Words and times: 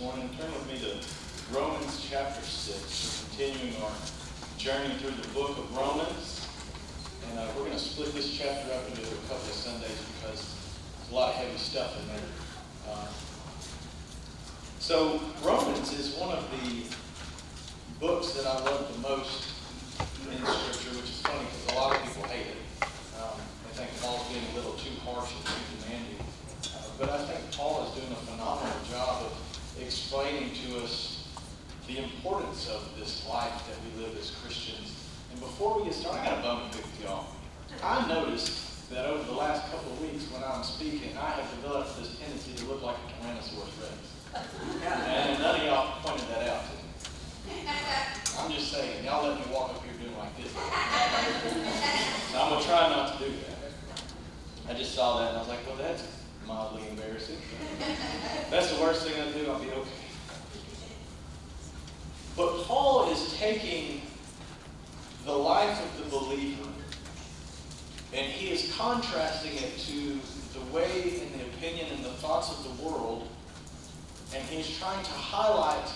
morning, 0.00 0.30
turn 0.38 0.50
with 0.52 0.64
me 0.64 0.78
to 0.80 0.96
Romans 1.52 2.08
chapter 2.08 2.40
6. 2.40 2.72
We're 2.72 3.36
continuing 3.36 3.76
our 3.84 3.92
journey 4.56 4.94
through 4.96 5.12
the 5.12 5.28
book 5.36 5.58
of 5.58 5.76
Romans. 5.76 6.48
And 7.28 7.38
uh, 7.38 7.44
we're 7.52 7.68
going 7.68 7.76
to 7.76 7.78
split 7.78 8.14
this 8.14 8.32
chapter 8.32 8.72
up 8.72 8.88
into 8.88 9.02
a 9.02 9.20
couple 9.28 9.44
of 9.44 9.52
Sundays 9.52 10.00
because 10.16 10.56
there's 10.96 11.12
a 11.12 11.14
lot 11.14 11.28
of 11.28 11.34
heavy 11.34 11.58
stuff 11.58 12.00
in 12.00 12.08
there. 12.08 12.28
Uh, 12.88 13.08
so, 14.78 15.20
Romans 15.44 15.92
is 15.92 16.16
one 16.16 16.32
of 16.32 16.48
the 16.48 16.88
books 18.00 18.32
that 18.32 18.46
I 18.46 18.56
love 18.64 18.88
the 18.94 19.00
most 19.06 19.52
in 20.32 20.40
Scripture, 20.40 20.96
which 20.96 21.12
is 21.12 21.20
funny 21.20 21.44
because 21.44 21.76
a 21.76 21.78
lot 21.78 21.94
of 21.94 22.02
people 22.08 22.22
hate 22.22 22.46
it. 22.48 22.88
Um, 23.20 23.36
they 23.68 23.84
think 23.84 23.90
Paul's 24.00 24.26
being 24.32 24.48
a 24.50 24.56
little 24.56 24.80
too 24.80 24.96
harsh 25.04 25.28
and 25.36 25.44
too 25.44 25.60
demanding. 25.84 26.24
Uh, 26.72 26.88
but 26.98 27.10
I 27.10 27.18
think 27.28 27.52
Paul 27.52 27.84
is 27.84 28.00
doing 28.00 28.12
a 28.12 28.20
phenomenal 28.24 28.80
job 28.88 29.28
of 29.28 29.49
explaining 29.82 30.50
to 30.66 30.78
us 30.78 31.28
the 31.86 31.98
importance 31.98 32.68
of 32.68 32.88
this 32.98 33.26
life 33.28 33.66
that 33.68 33.76
we 33.84 34.04
live 34.04 34.16
as 34.18 34.30
Christians. 34.42 34.94
And 35.32 35.40
before 35.40 35.78
we 35.78 35.84
get 35.84 35.94
started, 35.94 36.20
I 36.20 36.24
got 36.24 36.38
a 36.38 36.42
bone 36.42 36.70
pick 36.70 36.82
with 36.82 37.02
y'all. 37.02 37.26
I 37.82 38.06
noticed 38.08 38.90
that 38.90 39.06
over 39.06 39.24
the 39.24 39.32
last 39.32 39.70
couple 39.70 39.92
of 39.92 40.00
weeks 40.00 40.30
when 40.32 40.42
I'm 40.42 40.62
speaking, 40.64 41.16
I 41.16 41.30
have 41.30 41.50
developed 41.62 41.98
this 41.98 42.18
tendency 42.18 42.54
to 42.54 42.64
look 42.66 42.82
like 42.82 42.96
a 42.96 43.24
Tyrannosaurus 43.24 43.74
Rex. 43.80 43.98
And 44.84 45.38
none 45.40 45.60
of 45.60 45.66
y'all 45.66 46.00
pointed 46.02 46.28
that 46.28 46.48
out 46.48 46.62
to 46.66 46.72
me. 46.74 46.82
I'm 48.38 48.50
just 48.50 48.72
saying, 48.72 49.04
y'all 49.04 49.26
let 49.26 49.38
me 49.38 49.52
walk 49.52 49.70
up 49.70 49.84
here 49.84 49.94
doing 50.00 50.16
like 50.18 50.36
this. 50.36 50.52
So 50.52 52.38
I'm 52.38 52.50
going 52.50 52.60
to 52.62 52.66
try 52.68 52.88
not 52.88 53.18
to 53.18 53.24
do 53.24 53.30
that. 53.30 53.58
I 54.68 54.74
just 54.78 54.94
saw 54.94 55.18
that 55.18 55.28
and 55.30 55.36
I 55.36 55.40
was 55.40 55.48
like, 55.48 55.66
well, 55.66 55.76
that's 55.76 56.02
mildly 56.50 56.82
embarrassing. 56.90 57.36
That's 58.50 58.74
the 58.74 58.82
worst 58.82 59.06
thing 59.06 59.14
I 59.20 59.30
do, 59.32 59.50
I'll 59.50 59.60
be 59.60 59.70
okay. 59.70 59.90
But 62.36 62.64
Paul 62.64 63.12
is 63.12 63.34
taking 63.38 64.02
the 65.24 65.32
life 65.32 65.80
of 65.80 66.04
the 66.04 66.10
believer 66.10 66.68
and 68.12 68.26
he 68.26 68.50
is 68.50 68.74
contrasting 68.76 69.52
it 69.54 69.78
to 69.78 70.18
the 70.58 70.74
way 70.74 71.20
and 71.22 71.40
the 71.40 71.44
opinion 71.46 71.86
and 71.94 72.04
the 72.04 72.10
thoughts 72.14 72.50
of 72.50 72.64
the 72.64 72.82
world. 72.84 73.28
And 74.34 74.42
he's 74.44 74.76
trying 74.78 75.04
to 75.04 75.10
highlight 75.10 75.88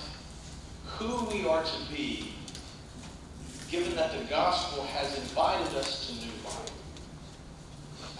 who 0.86 1.24
we 1.26 1.48
are 1.48 1.64
to 1.64 1.92
be, 1.92 2.34
given 3.70 3.96
that 3.96 4.12
the 4.12 4.24
gospel 4.26 4.84
has 4.84 5.18
invited 5.18 5.76
us 5.76 6.06
to 6.06 6.24
new 6.24 6.33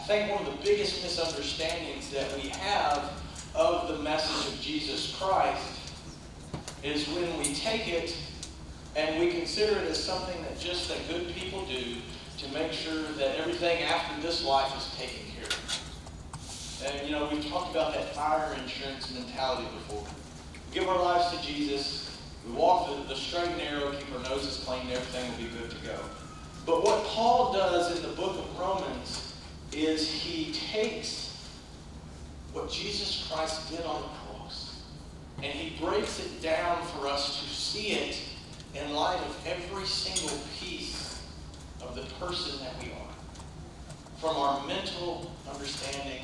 think 0.07 0.31
one 0.31 0.47
of 0.47 0.59
the 0.59 0.63
biggest 0.63 1.03
misunderstandings 1.03 2.11
that 2.11 2.31
we 2.37 2.51
have 2.51 3.11
of 3.55 3.89
the 3.89 4.03
message 4.03 4.53
of 4.53 4.61
Jesus 4.61 5.17
Christ 5.19 5.81
is 6.83 7.09
when 7.09 7.39
we 7.39 7.55
take 7.55 7.89
it 7.89 8.15
and 8.97 9.19
we 9.19 9.31
consider 9.31 9.73
it 9.81 9.89
as 9.89 10.03
something 10.03 10.41
that 10.43 10.61
just 10.61 10.89
that 10.89 10.99
good 11.09 11.29
people 11.29 11.65
do 11.65 11.97
to 12.37 12.53
make 12.53 12.73
sure 12.73 13.03
that 13.17 13.39
everything 13.39 13.83
after 13.85 14.21
this 14.21 14.45
life 14.45 14.77
is 14.77 14.95
taken 14.99 15.25
care 15.35 15.47
of. 15.47 16.83
And, 16.85 17.09
you 17.09 17.13
know, 17.13 17.27
we've 17.33 17.47
talked 17.47 17.71
about 17.71 17.95
that 17.95 18.15
fire 18.15 18.55
insurance 18.63 19.11
mentality 19.15 19.67
before. 19.75 20.05
We 20.53 20.81
give 20.81 20.87
our 20.87 21.01
lives 21.01 21.35
to 21.35 21.43
Jesus. 21.43 22.21
We 22.47 22.53
walk 22.53 22.91
the, 22.91 23.15
the 23.15 23.19
straight 23.19 23.49
and 23.49 23.57
narrow, 23.57 23.91
keep 23.93 24.15
our 24.15 24.23
noses 24.29 24.63
clean, 24.67 24.83
and 24.83 24.93
everything 24.93 25.31
will 25.31 25.51
be 25.51 25.59
good 25.59 25.71
to 25.71 25.87
go. 25.87 25.99
But 26.67 26.85
what 26.85 27.03
Paul 27.05 27.55
does 27.55 27.97
in 27.97 28.03
the 28.03 28.15
book 28.15 28.37
of 28.37 28.59
Romans 28.59 29.31
is 29.77 30.11
he 30.11 30.53
takes 30.53 31.49
what 32.53 32.71
Jesus 32.71 33.29
Christ 33.31 33.71
did 33.71 33.85
on 33.85 34.03
the 34.03 34.09
cross 34.09 34.83
and 35.43 35.53
he 35.53 35.79
breaks 35.85 36.21
it 36.21 36.43
down 36.43 36.83
for 36.87 37.07
us 37.09 37.41
to 37.41 37.49
see 37.49 37.93
it 37.93 38.19
in 38.75 38.95
light 38.95 39.21
of 39.21 39.47
every 39.47 39.85
single 39.85 40.39
piece 40.59 41.23
of 41.83 41.95
the 41.95 42.03
person 42.25 42.59
that 42.65 42.75
we 42.83 42.91
are. 42.93 43.15
From 44.19 44.37
our 44.37 44.67
mental 44.67 45.33
understanding 45.53 46.23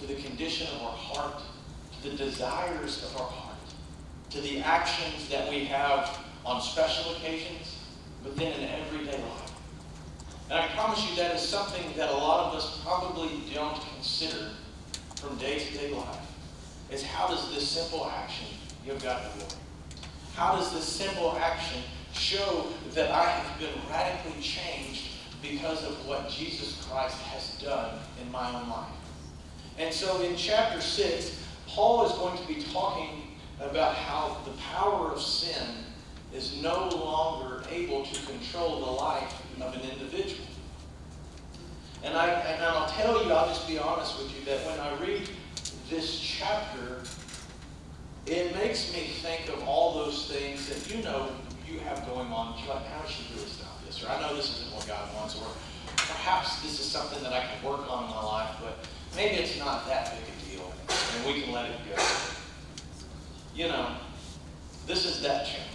to 0.00 0.06
the 0.06 0.14
condition 0.14 0.66
of 0.74 0.82
our 0.82 0.96
heart, 0.96 1.42
to 2.02 2.08
the 2.10 2.16
desires 2.16 3.04
of 3.04 3.20
our 3.20 3.28
heart, 3.28 3.58
to 4.30 4.40
the 4.40 4.60
actions 4.60 5.28
that 5.28 5.48
we 5.48 5.64
have 5.66 6.18
on 6.44 6.60
special 6.60 7.14
occasions, 7.14 7.78
but 8.22 8.36
then 8.36 8.52
in 8.58 8.68
everyday 8.68 9.12
life. 9.12 9.51
And 10.52 10.60
I 10.60 10.68
promise 10.74 11.08
you 11.08 11.16
that 11.16 11.34
is 11.34 11.40
something 11.40 11.82
that 11.96 12.10
a 12.10 12.12
lot 12.12 12.48
of 12.48 12.54
us 12.58 12.82
probably 12.84 13.30
don't 13.54 13.80
consider 13.94 14.50
from 15.16 15.38
day 15.38 15.58
to 15.58 15.78
day 15.78 15.94
life. 15.94 16.26
Is 16.90 17.02
how 17.02 17.26
does 17.26 17.54
this 17.54 17.66
simple 17.66 18.06
action 18.06 18.48
give 18.84 19.02
God 19.02 19.22
glory? 19.34 19.50
How 20.34 20.54
does 20.56 20.70
this 20.74 20.84
simple 20.84 21.38
action 21.38 21.80
show 22.12 22.66
that 22.92 23.10
I 23.10 23.30
have 23.30 23.58
been 23.58 23.72
radically 23.88 24.42
changed 24.42 25.12
because 25.40 25.84
of 25.84 26.06
what 26.06 26.28
Jesus 26.28 26.86
Christ 26.86 27.16
has 27.16 27.58
done 27.58 27.98
in 28.20 28.30
my 28.30 28.48
own 28.48 28.68
life? 28.68 28.92
And 29.78 29.94
so 29.94 30.20
in 30.20 30.36
chapter 30.36 30.82
6, 30.82 31.46
Paul 31.66 32.04
is 32.04 32.12
going 32.12 32.36
to 32.36 32.46
be 32.46 32.62
talking 32.74 33.38
about 33.58 33.94
how 33.94 34.36
the 34.44 34.52
power 34.74 35.12
of 35.12 35.22
sin 35.22 35.66
is 36.34 36.60
no 36.60 36.90
longer 36.90 37.61
able 37.72 38.04
to 38.04 38.26
control 38.26 38.80
the 38.80 38.90
life 38.92 39.42
of 39.60 39.74
an 39.74 39.80
individual. 39.90 40.46
And, 42.04 42.14
I, 42.14 42.28
and 42.28 42.62
I'll 42.62 42.88
tell 42.88 43.24
you, 43.24 43.32
I'll 43.32 43.48
just 43.48 43.66
be 43.68 43.78
honest 43.78 44.18
with 44.18 44.36
you, 44.36 44.44
that 44.44 44.66
when 44.66 44.80
I 44.80 44.94
read 45.00 45.28
this 45.88 46.18
chapter, 46.18 47.02
it 48.26 48.54
makes 48.56 48.92
me 48.92 49.04
think 49.22 49.48
of 49.48 49.62
all 49.66 49.94
those 49.94 50.30
things 50.30 50.68
that 50.68 50.94
you 50.94 51.02
know 51.02 51.28
you 51.66 51.78
have 51.80 52.04
going 52.06 52.28
on. 52.28 52.58
You're 52.58 52.74
like, 52.74 52.86
how 52.86 53.06
should 53.06 53.30
really 53.36 53.48
stop 53.48 53.84
this? 53.86 54.02
Or 54.02 54.08
I 54.08 54.20
know 54.20 54.36
this 54.36 54.58
isn't 54.58 54.74
what 54.74 54.86
God 54.86 55.14
wants. 55.14 55.36
Or 55.36 55.46
perhaps 55.96 56.60
this 56.62 56.80
is 56.80 56.86
something 56.86 57.22
that 57.22 57.32
I 57.32 57.40
can 57.40 57.64
work 57.64 57.90
on 57.90 58.04
in 58.04 58.10
my 58.10 58.22
life, 58.22 58.56
but 58.60 58.86
maybe 59.16 59.36
it's 59.36 59.58
not 59.58 59.86
that 59.88 60.12
big 60.12 60.22
a 60.28 60.56
deal. 60.56 60.72
And 61.16 61.26
we 61.26 61.42
can 61.42 61.52
let 61.52 61.66
it 61.66 61.76
go. 61.88 62.02
You 63.54 63.68
know, 63.68 63.96
this 64.86 65.04
is 65.04 65.22
that 65.22 65.46
chapter. 65.46 65.71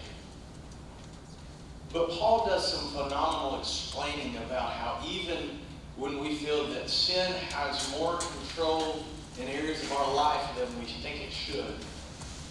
But 1.93 2.09
Paul 2.11 2.45
does 2.45 2.73
some 2.73 2.89
phenomenal 2.91 3.59
explaining 3.59 4.37
about 4.37 4.71
how 4.71 5.01
even 5.07 5.59
when 5.95 6.19
we 6.19 6.35
feel 6.35 6.67
that 6.67 6.89
sin 6.89 7.31
has 7.51 7.91
more 7.97 8.17
control 8.17 9.03
in 9.39 9.47
areas 9.47 9.81
of 9.83 9.91
our 9.93 10.13
life 10.13 10.43
than 10.57 10.67
we 10.79 10.85
think 10.85 11.21
it 11.21 11.31
should, 11.31 11.75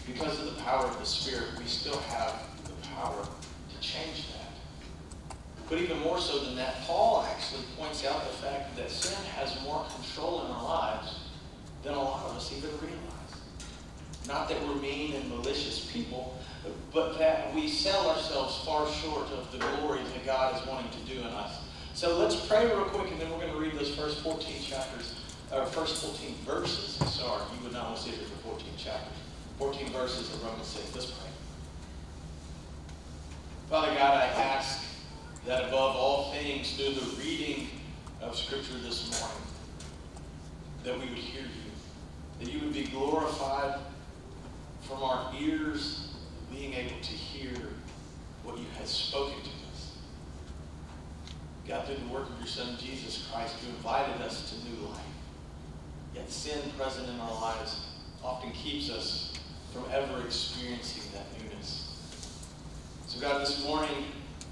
because 0.07 0.39
of 0.39 0.47
the 0.47 0.63
power 0.63 0.87
of 0.87 0.99
the 0.99 1.05
Spirit, 1.05 1.49
we 1.59 1.65
still 1.65 1.99
have 1.99 2.43
the 2.65 2.89
power 2.89 3.25
to 3.25 3.81
change 3.81 4.29
that. 4.33 5.37
But 5.69 5.79
even 5.79 5.99
more 6.01 6.21
so 6.21 6.45
than 6.45 6.57
that, 6.57 6.83
Paul 6.83 7.27
actually 7.29 7.65
points 7.77 8.07
out 8.07 8.25
the 8.25 8.37
fact 8.39 8.77
that 8.77 8.91
sin 8.91 9.19
has 9.37 9.61
more 9.63 9.85
control 9.97 10.45
in 10.45 10.51
our 10.53 10.65
lives 10.65 11.21
than 11.83 11.95
a 11.95 12.03
lot 12.03 12.25
of 12.27 12.37
us 12.37 12.53
even 12.57 12.71
realize. 12.81 13.01
Not 14.29 14.49
that 14.49 14.65
we're 14.67 14.77
mean 14.77 15.15
and 15.15 15.29
malicious 15.29 15.91
people, 15.93 16.36
but 16.93 17.19
that 17.19 17.55
we 17.55 17.69
sell 17.69 18.11
ourselves 18.11 18.65
far 18.65 18.89
short 18.89 19.31
of 19.31 19.51
the 19.53 19.59
glory 19.59 20.01
that 20.15 20.25
God 20.25 20.61
is 20.61 20.67
wanting 20.67 20.91
to 20.91 21.13
do 21.13 21.21
in 21.21 21.27
us. 21.27 21.61
So 21.95 22.19
let's 22.19 22.37
pray 22.47 22.67
real 22.67 22.85
quick, 22.85 23.11
and 23.11 23.21
then 23.21 23.31
we're 23.31 23.39
going 23.39 23.53
to 23.53 23.59
read 23.59 23.73
those 23.73 23.95
first 23.95 24.23
14 24.23 24.63
chapters, 24.63 25.15
or 25.53 25.65
first 25.67 26.05
14 26.05 26.35
verses. 26.45 26.97
Sorry, 27.13 27.43
you 27.57 27.65
would 27.65 27.73
not 27.73 27.87
want 27.87 27.97
to 27.97 28.03
sit 28.03 28.15
here 28.15 28.27
for 28.27 28.51
14 28.51 28.69
chapters. 28.77 29.17
14 29.59 29.89
verses 29.89 30.33
of 30.35 30.45
Romans 30.45 30.67
6. 30.67 30.95
Let's 30.95 31.11
pray. 31.11 31.31
Father 33.71 33.95
God, 33.95 34.15
I 34.15 34.27
ask 34.27 34.85
that 35.47 35.69
above 35.69 35.97
all 35.97 36.33
things, 36.33 36.77
through 36.77 36.95
the 36.95 37.17
reading 37.17 37.69
of 38.21 38.37
Scripture 38.37 38.79
this 38.83 39.19
morning, 39.19 39.47
that 40.85 40.95
we 40.95 41.09
would 41.09 41.19
hear 41.19 41.43
you, 41.43 42.41
that 42.41 42.53
you 42.53 42.61
would 42.61 42.73
be 42.73 42.85
glorified 42.85 43.81
from 44.83 45.03
our 45.03 45.33
ears 45.41 46.06
being 46.57 46.73
able 46.73 46.99
to 47.03 47.13
hear 47.13 47.53
what 48.43 48.57
you 48.59 48.65
have 48.79 48.87
spoken 48.87 49.37
to 49.43 49.51
us. 49.73 49.97
God, 51.69 51.87
through 51.87 51.97
the 51.97 52.13
work 52.13 52.31
of 52.31 52.39
your 52.39 52.47
Son, 52.47 52.77
Jesus 52.81 53.29
Christ, 53.31 53.57
you 53.63 53.69
invited 53.71 54.23
us 54.23 54.51
to 54.51 54.71
new 54.71 54.89
life. 54.89 55.01
Yet 56.15 56.31
sin 56.31 56.59
present 56.79 57.09
in 57.09 57.21
our 57.21 57.41
lives 57.41 57.87
often 58.25 58.53
keeps 58.53 58.91
us 58.91 59.35
from 59.73 59.85
ever 59.93 60.23
experiencing 60.25 61.03
that 61.13 61.27
newness. 61.39 61.93
So, 63.07 63.21
God, 63.21 63.43
this 63.43 63.63
morning, 63.65 64.05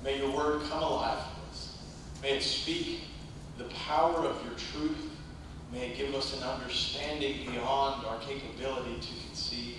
may 0.02 0.18
your 0.18 0.36
word 0.36 0.62
come 0.68 0.82
alive 0.82 1.18
to 1.18 1.50
us. 1.50 1.78
May 2.20 2.36
it 2.36 2.42
speak 2.42 3.00
the 3.56 3.64
power 3.86 4.26
of 4.26 4.44
your 4.44 4.54
truth. 4.54 5.10
May 5.72 5.90
it 5.90 5.96
give 5.96 6.14
us 6.14 6.36
an 6.36 6.42
understanding 6.42 7.50
beyond 7.50 8.04
our 8.04 8.18
capability 8.18 9.00
to 9.00 9.26
conceive. 9.26 9.76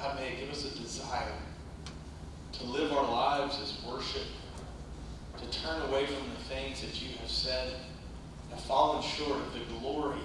God, 0.00 0.16
may 0.16 0.36
give 0.38 0.50
us 0.50 0.64
a 0.64 0.78
desire 0.78 1.32
to 2.52 2.64
live 2.64 2.92
our 2.92 3.10
lives 3.10 3.58
as 3.60 3.84
worship, 3.84 4.22
to 5.38 5.58
turn 5.58 5.82
away 5.82 6.06
from 6.06 6.28
the 6.36 6.54
things 6.54 6.80
that 6.82 7.02
you 7.02 7.16
have 7.18 7.28
said 7.28 7.74
have 8.50 8.60
fallen 8.60 9.02
short 9.02 9.38
of 9.38 9.52
the 9.54 9.60
glory 9.78 10.20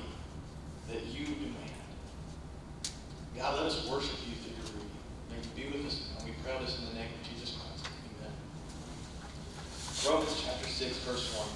that 0.91 1.05
you 1.07 1.25
demand. 1.25 1.57
God, 3.35 3.55
let 3.55 3.65
us 3.65 3.89
worship 3.89 4.17
you 4.27 4.35
through 4.35 4.53
your 4.57 4.73
reading. 4.75 4.91
May 5.31 5.63
you 5.65 5.71
be 5.71 5.77
with 5.77 5.87
us, 5.87 6.03
and 6.19 6.27
we 6.27 6.35
pray 6.43 6.55
this 6.63 6.77
in 6.77 6.85
the 6.85 6.93
name 6.93 7.09
of 7.19 7.29
Jesus 7.29 7.57
Christ. 7.57 7.91
Amen. 8.19 8.31
Romans 10.07 10.43
chapter 10.45 10.67
6, 10.67 10.97
verse 10.97 11.35
1. 11.35 11.47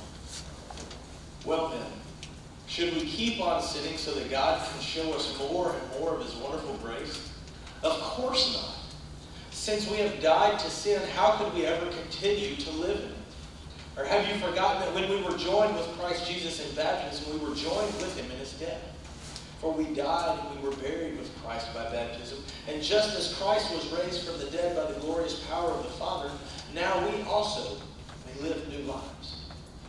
Well 1.45 1.69
then, 1.69 1.91
should 2.67 2.95
we 2.95 3.01
keep 3.01 3.39
on 3.41 3.61
sinning 3.61 3.97
so 3.97 4.11
that 4.15 4.29
God 4.31 4.67
can 4.69 4.81
show 4.81 5.13
us 5.13 5.37
more 5.37 5.73
and 5.73 5.99
more 5.99 6.15
of 6.15 6.23
his 6.23 6.35
wonderful 6.35 6.77
grace? 6.83 7.31
Of 7.83 7.99
course 7.99 8.53
not. 8.53 8.73
Since 9.51 9.89
we 9.89 9.97
have 9.97 10.21
died 10.21 10.59
to 10.59 10.69
sin, 10.69 11.01
how 11.15 11.31
could 11.31 11.53
we 11.53 11.65
ever 11.65 11.85
continue 11.91 12.55
to 12.55 12.71
live 12.71 12.99
in 12.99 13.11
it? 13.11 13.17
Or 13.97 14.05
have 14.05 14.27
you 14.27 14.35
forgotten 14.35 14.81
that 14.81 14.93
when 14.93 15.09
we 15.09 15.21
were 15.23 15.37
joined 15.37 15.75
with 15.75 15.87
Christ 15.97 16.29
Jesus 16.29 16.67
in 16.67 16.75
baptism, 16.75 17.33
we 17.33 17.45
were 17.45 17.55
joined 17.55 17.93
with 17.95 18.15
him 18.17 18.29
in 18.31 18.37
his 18.37 18.53
death? 18.53 18.81
For 19.59 19.73
we 19.73 19.85
died 19.95 20.39
and 20.39 20.61
we 20.61 20.69
were 20.69 20.75
buried 20.75 21.17
with 21.17 21.35
Christ 21.43 21.73
by 21.73 21.83
baptism. 21.91 22.37
And 22.67 22.81
just 22.81 23.17
as 23.17 23.33
Christ 23.35 23.73
was 23.73 23.91
raised 23.91 24.27
from 24.27 24.37
the 24.39 24.51
dead 24.51 24.75
by 24.75 24.91
the 24.91 24.99
glorious 24.99 25.39
power 25.45 25.71
of 25.71 25.83
the 25.83 25.89
Father, 25.91 26.29
now 26.75 27.09
we 27.09 27.23
also 27.23 27.81
may 28.27 28.47
live 28.47 28.69
new 28.69 28.83
lives. 28.83 29.41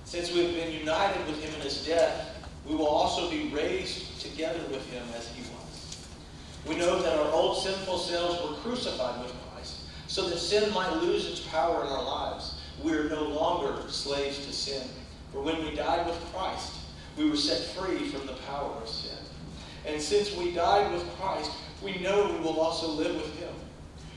Since 0.05 0.33
we 0.33 0.45
have 0.47 0.55
been 0.55 0.73
united 0.73 1.27
with 1.27 1.43
him 1.43 1.55
in 1.55 1.61
his 1.61 1.85
death, 1.85 2.35
we 2.67 2.75
will 2.75 2.87
also 2.87 3.31
be 3.31 3.51
raised 3.55 4.21
together 4.23 4.61
with 4.71 4.91
him 4.91 5.03
as 5.15 5.29
he 5.29 5.43
was. 5.43 5.58
We 6.67 6.77
know 6.77 7.01
that 7.01 7.19
our 7.19 7.33
old 7.33 7.63
sinful 7.63 7.99
selves 7.99 8.43
were 8.43 8.57
crucified 8.57 9.23
with 9.23 9.33
Christ, 9.51 9.81
so 10.07 10.29
that 10.29 10.39
sin 10.39 10.73
might 10.73 11.03
lose 11.03 11.27
its 11.27 11.41
power 11.41 11.85
in 11.85 11.89
our 11.89 12.05
lives. 12.05 12.55
We 12.83 12.93
are 12.93 13.09
no 13.09 13.25
longer 13.25 13.89
slaves 13.89 14.45
to 14.47 14.53
sin. 14.53 14.87
For 15.33 15.43
when 15.43 15.65
we 15.65 15.75
died 15.75 16.07
with 16.07 16.19
Christ, 16.33 16.75
we 17.17 17.29
were 17.29 17.37
set 17.37 17.61
free 17.75 18.09
from 18.09 18.27
the 18.27 18.35
power 18.47 18.73
of 18.81 18.89
sin. 18.89 19.19
And 19.87 20.01
since 20.01 20.35
we 20.37 20.53
died 20.53 20.93
with 20.93 21.05
Christ, 21.17 21.51
we 21.83 21.99
know 21.99 22.33
we 22.33 22.41
will 22.41 22.61
also 22.61 22.89
live 22.89 23.15
with 23.15 23.35
him. 23.39 23.55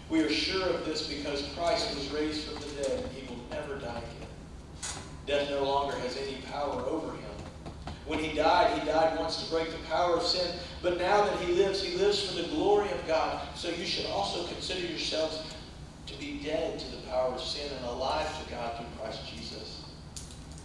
We 0.10 0.22
are 0.22 0.30
sure 0.30 0.68
of 0.68 0.86
this 0.86 1.08
because 1.08 1.48
Christ 1.56 1.96
was 1.96 2.12
raised 2.12 2.44
from 2.44 2.56
the 2.56 2.84
dead, 2.84 3.04
and 3.04 3.12
he 3.14 3.28
will 3.28 3.42
never 3.50 3.76
die 3.80 3.98
again. 3.98 4.28
Death 5.26 5.50
no 5.50 5.64
longer 5.64 5.96
has 6.00 6.18
any 6.18 6.38
power 6.52 6.82
over 6.82 7.12
him. 7.12 7.31
When 8.06 8.20
he 8.20 8.36
died, 8.36 8.78
he 8.80 8.86
died 8.86 9.18
once 9.18 9.44
to 9.44 9.50
break 9.52 9.72
the 9.72 9.78
power 9.90 10.18
of 10.18 10.24
sin. 10.24 10.52
But 10.82 10.98
now 10.98 11.24
that 11.24 11.40
he 11.40 11.54
lives, 11.54 11.84
he 11.84 11.98
lives 11.98 12.24
for 12.24 12.42
the 12.42 12.48
glory 12.50 12.90
of 12.92 13.08
God. 13.08 13.42
So 13.56 13.70
you 13.70 13.86
should 13.86 14.08
also 14.08 14.48
consider 14.48 14.86
yourselves 14.88 15.44
to 16.08 16.18
be 16.18 16.42
dead 16.44 16.80
to 16.80 16.92
the 16.92 17.02
power 17.08 17.32
of 17.32 17.42
sin 17.42 17.72
and 17.78 17.86
alive 17.86 18.28
to 18.44 18.50
God 18.50 18.78
through 18.78 18.88
Christ 19.00 19.22
Jesus. 19.34 19.84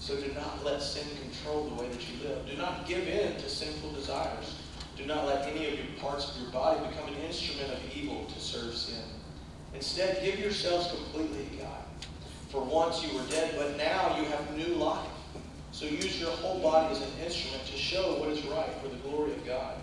So 0.00 0.16
do 0.16 0.32
not 0.34 0.64
let 0.64 0.80
sin 0.80 1.06
control 1.20 1.68
the 1.68 1.82
way 1.82 1.88
that 1.88 2.00
you 2.08 2.28
live. 2.28 2.46
Do 2.48 2.56
not 2.56 2.86
give 2.86 3.06
in 3.06 3.36
to 3.36 3.48
sinful 3.48 3.92
desires. 3.92 4.54
Do 4.96 5.04
not 5.04 5.26
let 5.26 5.46
any 5.48 5.66
of 5.66 5.74
your 5.74 5.86
parts 6.00 6.30
of 6.30 6.40
your 6.40 6.50
body 6.50 6.80
become 6.88 7.08
an 7.08 7.20
instrument 7.26 7.72
of 7.72 7.80
evil 7.94 8.24
to 8.24 8.40
serve 8.40 8.74
sin. 8.74 9.02
Instead, 9.74 10.24
give 10.24 10.38
yourselves 10.38 10.88
completely 10.88 11.44
to 11.50 11.62
God. 11.64 11.84
For 12.48 12.62
once 12.62 13.04
you 13.04 13.18
were 13.18 13.26
dead, 13.26 13.54
but 13.58 13.76
now 13.76 14.16
you 14.16 14.24
have 14.24 14.56
new 14.56 14.76
life. 14.76 15.06
So 15.76 15.84
use 15.84 16.18
your 16.18 16.30
whole 16.30 16.58
body 16.60 16.94
as 16.94 17.02
an 17.02 17.10
instrument 17.22 17.66
to 17.66 17.76
show 17.76 18.18
what 18.18 18.30
is 18.30 18.42
right 18.46 18.72
for 18.80 18.88
the 18.88 18.96
glory 19.06 19.32
of 19.32 19.44
God. 19.44 19.74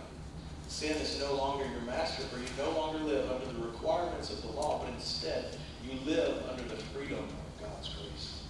Sin 0.68 0.98
is 0.98 1.20
no 1.20 1.36
longer 1.36 1.66
your 1.66 1.82
master, 1.82 2.24
for 2.24 2.40
you 2.40 2.48
no 2.58 2.76
longer 2.76 2.98
live 3.04 3.30
under 3.30 3.46
the 3.46 3.64
requirements 3.64 4.32
of 4.32 4.42
the 4.42 4.48
law, 4.54 4.80
but 4.84 4.92
instead 4.96 5.56
you 5.86 5.92
live 6.04 6.34
under 6.50 6.64
the 6.64 6.82
freedom 6.86 7.20
of 7.20 7.62
God's 7.62 7.90
grace. 7.90 8.42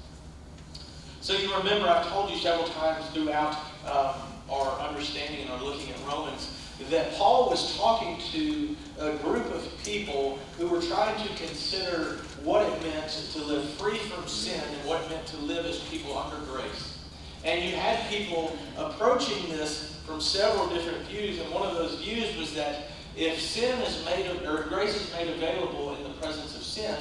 So 1.20 1.34
you 1.34 1.54
remember, 1.58 1.90
I've 1.90 2.08
told 2.08 2.30
you 2.30 2.38
several 2.38 2.70
times 2.70 3.06
throughout 3.08 3.58
um, 3.92 4.16
our 4.50 4.80
understanding 4.80 5.42
and 5.42 5.50
our 5.50 5.62
looking 5.62 5.90
at 5.90 6.00
Romans 6.08 6.58
that 6.90 7.12
Paul 7.16 7.50
was 7.50 7.76
talking 7.76 8.20
to 8.32 8.74
a 9.00 9.18
group 9.18 9.54
of 9.54 9.70
people 9.84 10.40
who 10.58 10.70
were 10.70 10.82
trying 10.82 11.22
to 11.22 11.36
consider 11.36 12.20
what 12.42 12.66
it 12.66 12.84
meant 12.84 13.10
to 13.34 13.40
live 13.40 13.70
free 13.72 13.98
from 13.98 14.26
sin 14.30 14.62
and 14.62 14.88
what 14.88 15.02
it 15.02 15.10
meant 15.10 15.28
to 15.28 15.38
live 15.40 15.66
as 15.66 15.80
people 15.90 16.18
under 16.18 16.38
grace. 16.46 17.03
And 17.44 17.64
you 17.64 17.76
had 17.76 18.10
people 18.10 18.58
approaching 18.78 19.50
this 19.50 20.00
from 20.06 20.22
several 20.22 20.68
different 20.70 21.06
views, 21.08 21.40
and 21.40 21.52
one 21.52 21.68
of 21.68 21.76
those 21.76 22.00
views 22.00 22.36
was 22.38 22.54
that 22.56 22.88
if 23.16 23.40
sin 23.40 23.80
is 23.82 24.04
made, 24.06 24.26
or 24.46 24.64
grace 24.64 24.96
is 24.96 25.12
made 25.14 25.30
available 25.30 25.96
in 25.96 26.04
the 26.04 26.10
presence 26.22 26.56
of 26.56 26.64
sin, 26.64 26.96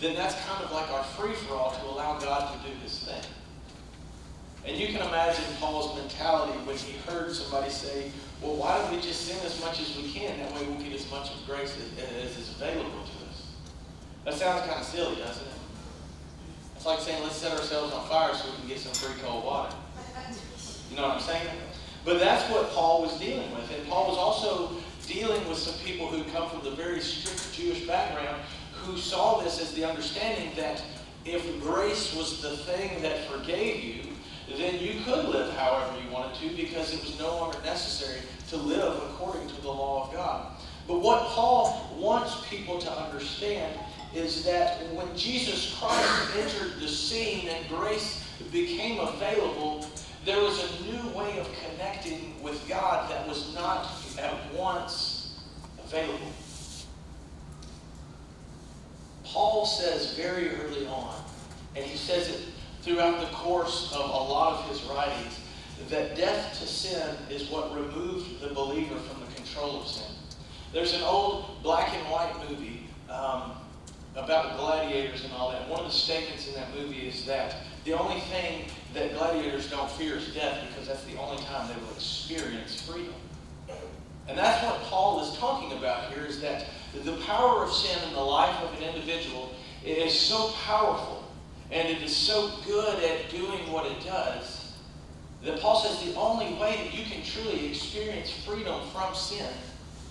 then 0.00 0.14
that's 0.14 0.34
kind 0.46 0.64
of 0.64 0.72
like 0.72 0.90
our 0.90 1.02
free-for-all 1.02 1.72
to 1.72 1.84
allow 1.86 2.18
God 2.18 2.52
to 2.52 2.68
do 2.68 2.74
his 2.80 2.98
thing. 2.98 3.22
And 4.66 4.76
you 4.76 4.88
can 4.88 4.96
imagine 4.96 5.44
Paul's 5.58 5.98
mentality 5.98 6.52
when 6.66 6.76
he 6.76 6.98
heard 7.10 7.32
somebody 7.32 7.70
say, 7.70 8.12
well, 8.42 8.54
why 8.54 8.78
don't 8.78 8.94
we 8.94 9.00
just 9.00 9.22
sin 9.22 9.38
as 9.44 9.60
much 9.60 9.80
as 9.80 9.96
we 9.96 10.12
can? 10.12 10.38
That 10.38 10.52
way 10.54 10.66
we'll 10.68 10.82
get 10.82 10.92
as 10.92 11.10
much 11.10 11.30
of 11.30 11.46
grace 11.46 11.76
as, 11.98 12.36
is 12.36 12.50
available 12.56 12.90
to 12.90 13.30
us. 13.30 13.46
That 14.24 14.34
sounds 14.34 14.66
kind 14.66 14.80
of 14.80 14.86
silly, 14.86 15.16
doesn't 15.16 15.46
it? 15.46 15.57
It's 16.78 16.86
like 16.86 17.00
saying, 17.00 17.20
let's 17.24 17.34
set 17.34 17.50
ourselves 17.50 17.92
on 17.92 18.06
fire 18.08 18.32
so 18.32 18.48
we 18.52 18.56
can 18.58 18.68
get 18.68 18.78
some 18.78 18.92
free 18.92 19.20
cold 19.20 19.44
water. 19.44 19.74
You 20.88 20.96
know 20.96 21.08
what 21.08 21.16
I'm 21.16 21.20
saying? 21.20 21.48
But 22.04 22.20
that's 22.20 22.48
what 22.52 22.70
Paul 22.70 23.02
was 23.02 23.18
dealing 23.18 23.50
with. 23.50 23.68
And 23.76 23.84
Paul 23.88 24.06
was 24.06 24.16
also 24.16 24.76
dealing 25.04 25.46
with 25.48 25.58
some 25.58 25.74
people 25.84 26.06
who 26.06 26.22
come 26.30 26.48
from 26.48 26.62
the 26.62 26.70
very 26.70 27.00
strict 27.00 27.52
Jewish 27.52 27.84
background 27.84 28.40
who 28.74 28.96
saw 28.96 29.42
this 29.42 29.60
as 29.60 29.74
the 29.74 29.84
understanding 29.84 30.52
that 30.54 30.80
if 31.24 31.60
grace 31.60 32.14
was 32.14 32.40
the 32.42 32.56
thing 32.58 33.02
that 33.02 33.28
forgave 33.28 33.82
you, 33.82 34.12
then 34.56 34.78
you 34.78 35.00
could 35.04 35.24
live 35.24 35.52
however 35.54 35.92
you 36.00 36.08
wanted 36.12 36.38
to 36.38 36.54
because 36.54 36.94
it 36.94 37.00
was 37.00 37.18
no 37.18 37.38
longer 37.38 37.58
necessary 37.64 38.20
to 38.50 38.56
live 38.56 38.94
according 39.10 39.48
to 39.48 39.60
the 39.62 39.68
law 39.68 40.06
of 40.06 40.12
God. 40.12 40.52
But 40.86 41.00
what 41.00 41.24
Paul 41.30 41.92
wants 41.98 42.48
people 42.48 42.78
to 42.78 42.92
understand 42.92 43.76
is 44.14 44.44
that 44.44 44.80
when 44.94 45.16
Jesus 45.16 45.76
Christ 45.78 46.36
entered 46.36 46.80
the 46.80 46.88
scene 46.88 47.48
and 47.48 47.68
grace 47.68 48.24
became 48.50 49.00
available, 49.00 49.86
there 50.24 50.40
was 50.40 50.62
a 50.62 50.82
new 50.84 51.18
way 51.18 51.38
of 51.38 51.48
connecting 51.64 52.40
with 52.42 52.66
God 52.68 53.10
that 53.10 53.26
was 53.28 53.54
not 53.54 53.88
at 54.18 54.52
once 54.54 55.38
available. 55.84 56.32
Paul 59.24 59.66
says 59.66 60.14
very 60.14 60.50
early 60.50 60.86
on, 60.86 61.14
and 61.76 61.84
he 61.84 61.96
says 61.96 62.28
it 62.28 62.40
throughout 62.82 63.20
the 63.20 63.26
course 63.36 63.92
of 63.92 64.00
a 64.00 64.12
lot 64.12 64.58
of 64.58 64.68
his 64.70 64.82
writings 64.84 65.38
that 65.90 66.16
death 66.16 66.58
to 66.60 66.66
sin 66.66 67.16
is 67.30 67.48
what 67.50 67.74
removed 67.74 68.40
the 68.40 68.48
believer 68.48 68.96
from 68.96 69.20
the 69.20 69.34
control 69.34 69.80
of 69.80 69.86
sin. 69.86 70.10
There's 70.72 70.94
an 70.94 71.02
old 71.02 71.62
black 71.62 71.94
and 71.94 72.04
white 72.10 72.34
movie 72.48 72.88
um, 73.08 73.52
about 74.18 74.58
gladiators 74.58 75.24
and 75.24 75.32
all 75.32 75.50
that. 75.50 75.68
One 75.68 75.80
of 75.80 75.86
the 75.86 75.92
statements 75.92 76.48
in 76.48 76.54
that 76.54 76.74
movie 76.74 77.08
is 77.08 77.24
that 77.26 77.56
the 77.84 77.92
only 77.92 78.20
thing 78.20 78.64
that 78.94 79.14
gladiators 79.14 79.70
don't 79.70 79.90
fear 79.92 80.16
is 80.16 80.34
death 80.34 80.58
because 80.68 80.88
that's 80.88 81.04
the 81.04 81.18
only 81.18 81.42
time 81.44 81.68
they 81.68 81.80
will 81.80 81.92
experience 81.94 82.82
freedom. 82.82 83.14
And 84.28 84.36
that's 84.36 84.62
what 84.64 84.82
Paul 84.82 85.22
is 85.22 85.38
talking 85.38 85.76
about 85.78 86.12
here 86.12 86.24
is 86.24 86.40
that 86.40 86.66
the 87.04 87.16
power 87.18 87.64
of 87.64 87.72
sin 87.72 87.96
in 88.08 88.14
the 88.14 88.20
life 88.20 88.62
of 88.62 88.76
an 88.76 88.82
individual 88.82 89.54
is 89.84 90.18
so 90.18 90.50
powerful 90.64 91.24
and 91.70 91.88
it 91.88 92.02
is 92.02 92.14
so 92.14 92.50
good 92.66 93.02
at 93.02 93.30
doing 93.30 93.72
what 93.72 93.86
it 93.86 94.04
does 94.04 94.72
that 95.44 95.60
Paul 95.60 95.80
says 95.80 96.12
the 96.12 96.18
only 96.18 96.52
way 96.54 96.76
that 96.84 96.94
you 96.94 97.04
can 97.04 97.22
truly 97.22 97.68
experience 97.68 98.30
freedom 98.44 98.80
from 98.92 99.14
sin 99.14 99.46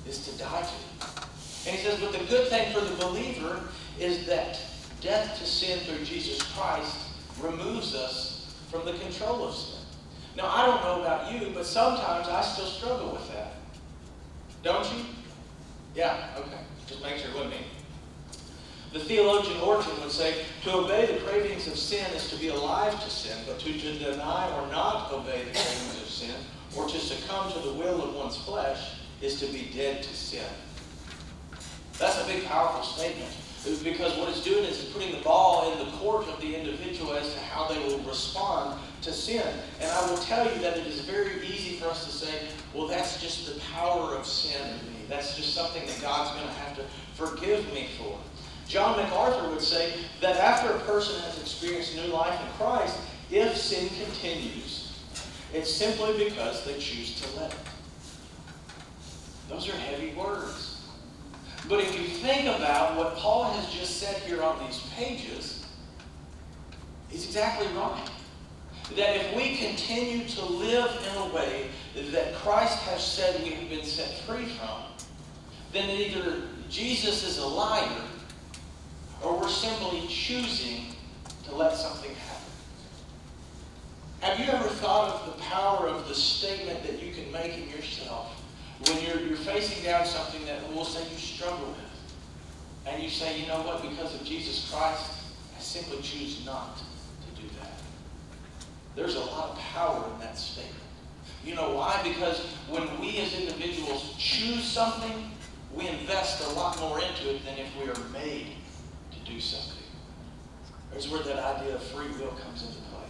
is 0.08 0.26
to 0.26 0.38
die 0.38 0.62
to 0.62 0.68
it. 0.68 1.28
And 1.68 1.76
he 1.76 1.84
says, 1.84 2.00
but 2.00 2.14
the 2.14 2.26
good 2.26 2.48
thing 2.48 2.74
for 2.74 2.80
the 2.80 2.96
believer 2.96 3.60
is 4.00 4.26
that 4.26 4.60
death 5.02 5.38
to 5.40 5.46
sin 5.46 5.80
through 5.80 6.04
Jesus 6.06 6.42
Christ 6.54 6.98
removes 7.42 7.96
us 7.96 8.56
from 8.72 8.86
the 8.86 8.94
control 8.94 9.48
of 9.48 9.56
sin. 9.56 9.80
Now, 10.36 10.48
I 10.48 10.66
don't 10.66 10.82
know 10.84 11.02
about 11.02 11.32
you, 11.32 11.52
but 11.54 11.66
sometimes 11.66 12.28
I 12.28 12.42
still 12.42 12.66
struggle 12.66 13.12
with 13.12 13.28
that. 13.34 13.54
Don't 14.64 14.86
you? 14.94 15.06
Yeah, 15.96 16.30
okay. 16.38 16.60
Just 16.86 17.02
make 17.02 17.18
sure 17.18 17.34
with 17.38 17.50
me. 17.50 17.58
The 18.94 19.00
theologian 19.00 19.60
Orton 19.62 20.00
would 20.02 20.12
say, 20.12 20.46
to 20.64 20.74
obey 20.74 21.06
the 21.08 21.20
cravings 21.26 21.68
of 21.68 21.78
sin 21.78 22.06
is 22.14 22.30
to 22.30 22.38
be 22.38 22.50
alive 22.50 23.04
to 23.04 23.10
sin, 23.10 23.38
but 23.48 23.60
to, 23.60 23.74
to 23.74 24.00
deny 24.00 24.50
or 24.58 24.68
not 24.72 25.12
obey 25.12 25.44
the 25.44 25.52
cravings 25.52 26.02
of 26.02 26.08
sin, 26.08 26.36
or 26.76 26.88
to 26.88 26.98
succumb 27.00 27.52
to 27.52 27.60
the 27.60 27.74
will 27.74 28.02
of 28.02 28.16
one's 28.16 28.38
flesh, 28.38 29.00
is 29.22 29.40
to 29.40 29.48
be 29.48 29.72
dead 29.76 30.04
to 30.04 30.16
sin. 30.16 30.46
That's 31.98 32.24
a 32.24 32.28
big, 32.28 32.46
powerful 32.46 32.84
statement. 32.84 33.32
Because 33.84 34.18
what 34.18 34.30
it's 34.30 34.44
doing 34.44 34.64
is 34.64 34.84
it's 34.84 34.94
putting 34.94 35.12
the 35.12 35.22
ball 35.24 35.72
in 35.72 35.80
the 35.80 35.92
court 35.98 36.28
of 36.28 36.40
the 36.40 36.56
individual 36.56 37.14
as 37.14 37.34
to 37.34 37.40
how 37.40 37.68
they 37.68 37.78
will 37.80 38.00
respond 38.00 38.80
to 39.02 39.12
sin. 39.12 39.44
And 39.82 39.92
I 39.92 40.10
will 40.10 40.18
tell 40.18 40.46
you 40.46 40.62
that 40.62 40.78
it 40.78 40.88
is 40.88 41.02
very 41.02 41.46
easy 41.46 41.76
for 41.76 41.88
us 41.88 42.06
to 42.06 42.12
say, 42.12 42.48
well, 42.74 42.88
that's 42.88 43.22
just 43.22 43.54
the 43.54 43.60
power 43.74 44.16
of 44.16 44.26
sin 44.26 44.62
in 44.62 44.94
me. 44.94 45.00
That's 45.10 45.36
just 45.36 45.54
something 45.54 45.86
that 45.86 46.02
God's 46.02 46.32
going 46.32 46.48
to 46.48 46.54
have 46.54 46.78
to 46.78 46.84
forgive 47.16 47.66
me 47.74 47.88
for. 47.98 48.18
John 48.68 48.98
MacArthur 48.98 49.50
would 49.50 49.62
say 49.62 49.94
that 50.22 50.38
after 50.38 50.70
a 50.72 50.80
person 50.82 51.20
has 51.22 51.40
experienced 51.40 51.96
new 51.96 52.08
life 52.08 52.40
in 52.40 52.48
Christ, 52.58 52.98
if 53.32 53.56
sin 53.58 53.90
continues, 54.04 55.00
it's 55.54 55.74
simply 55.74 56.26
because 56.26 56.66
they 56.66 56.78
choose 56.78 57.22
to 57.22 57.40
let 57.40 57.52
it. 57.52 57.60
Those 59.50 59.70
are 59.70 59.78
heavy 59.78 60.14
words. 60.14 60.67
But 61.68 61.82
if 61.82 62.00
you 62.00 62.08
think 62.08 62.46
about 62.46 62.96
what 62.96 63.16
Paul 63.18 63.52
has 63.52 63.74
just 63.74 63.98
said 63.98 64.16
here 64.22 64.42
on 64.42 64.58
these 64.66 64.80
pages, 64.96 65.66
he's 67.10 67.26
exactly 67.26 67.68
right. 67.76 68.10
That 68.96 69.18
if 69.18 69.36
we 69.36 69.58
continue 69.58 70.26
to 70.30 70.46
live 70.46 70.90
in 71.12 71.18
a 71.18 71.36
way 71.36 71.68
that 72.12 72.36
Christ 72.36 72.80
has 72.84 73.06
said 73.06 73.44
we 73.44 73.50
have 73.50 73.70
been 73.70 73.84
set 73.84 74.14
free 74.20 74.46
from, 74.46 74.84
then 75.74 75.90
either 75.90 76.44
Jesus 76.70 77.28
is 77.28 77.38
a 77.38 77.46
liar 77.46 78.02
or 79.22 79.38
we're 79.38 79.50
simply 79.50 80.08
choosing 80.08 80.96
to 81.46 81.56
let 81.56 81.76
something 81.76 82.12
happen. 82.16 82.44
Have 84.22 84.40
you 84.40 84.46
ever 84.46 84.70
thought 84.70 85.16
of 85.16 85.36
the 85.36 85.42
power 85.44 85.88
of 85.88 86.08
the 86.08 86.16
statement 86.16 86.84
that 86.84 87.02
you 87.04 87.14
can 87.14 87.30
make 87.32 87.58
in 87.58 87.70
yourself 87.70 88.42
when 88.86 89.04
you're, 89.04 89.20
you're 89.28 89.38
facing 89.38 89.84
down 89.84 90.06
something 90.06 90.46
that 90.46 90.60
we'll 90.72 90.86
say 90.86 91.02
you 91.10 91.18
struggle 91.18 91.68
with? 91.68 91.88
And 92.86 93.04
you 93.04 93.10
say, 93.10 93.40
you 93.40 93.48
know 93.48 93.62
what, 93.64 93.82
because 93.82 94.16
of 94.16 94.24
Jesus 94.24 94.72
Christ, 94.72 95.12
I 95.58 95.60
simply 95.60 96.02
choose 96.02 96.46
not 96.46 96.78
to 96.78 97.42
do 97.42 97.48
that. 97.62 97.74
There's 98.96 99.16
a 99.16 99.20
lot 99.20 99.52
of 99.52 99.60
power 99.60 100.06
in 100.14 100.20
that 100.22 100.38
statement. 100.38 100.76
You 101.44 101.56
know 101.56 101.72
why? 101.72 102.00
Because 102.04 102.40
when 102.70 102.84
we 103.00 103.18
as 103.20 103.34
individuals 103.34 104.16
choose 104.18 104.64
something, 104.64 105.32
we 105.74 105.88
invest 105.88 106.44
a 106.44 106.50
lot 106.54 106.80
more 106.80 107.00
into 107.00 107.36
it 107.36 107.46
than 107.46 107.58
if 107.58 107.68
we 107.78 107.90
are 107.90 108.10
made 108.12 108.48
to 109.12 109.32
do 109.32 109.40
something. 109.40 109.84
There's 110.92 111.10
where 111.10 111.22
that 111.24 111.58
idea 111.58 111.76
of 111.76 111.84
free 111.84 112.08
will 112.20 112.32
comes 112.32 112.64
into 112.64 112.78
play. 112.90 113.04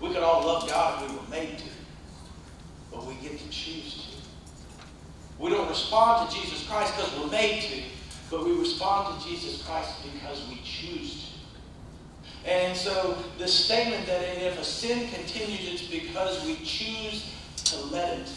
We 0.00 0.14
could 0.14 0.22
all 0.22 0.44
love 0.44 0.68
God 0.68 1.02
if 1.04 1.10
we 1.10 1.16
were 1.16 1.28
made 1.28 1.58
to, 1.58 1.64
but 2.90 3.06
we 3.06 3.14
get 3.14 3.38
to 3.38 3.48
choose 3.50 4.08
to. 4.08 4.11
We 5.42 5.50
don't 5.50 5.68
respond 5.68 6.30
to 6.30 6.40
Jesus 6.40 6.64
Christ 6.68 6.94
because 6.96 7.18
we're 7.18 7.32
made 7.32 7.62
to, 7.62 7.82
but 8.30 8.44
we 8.44 8.52
respond 8.52 9.20
to 9.20 9.28
Jesus 9.28 9.60
Christ 9.66 9.92
because 10.04 10.48
we 10.48 10.60
choose 10.62 11.32
to. 12.44 12.48
And 12.48 12.76
so 12.76 13.18
the 13.38 13.48
statement 13.48 14.06
that 14.06 14.22
if 14.22 14.56
a 14.60 14.64
sin 14.64 15.08
continues, 15.08 15.68
it's 15.68 15.88
because 15.88 16.46
we 16.46 16.54
choose 16.64 17.34
to 17.64 17.76
let 17.86 18.20
it 18.20 18.32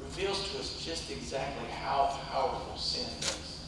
reveals 0.00 0.52
to 0.52 0.58
us 0.60 0.84
just 0.84 1.10
exactly 1.10 1.68
how 1.68 2.16
powerful 2.30 2.76
sin 2.76 3.08
is. 3.18 3.64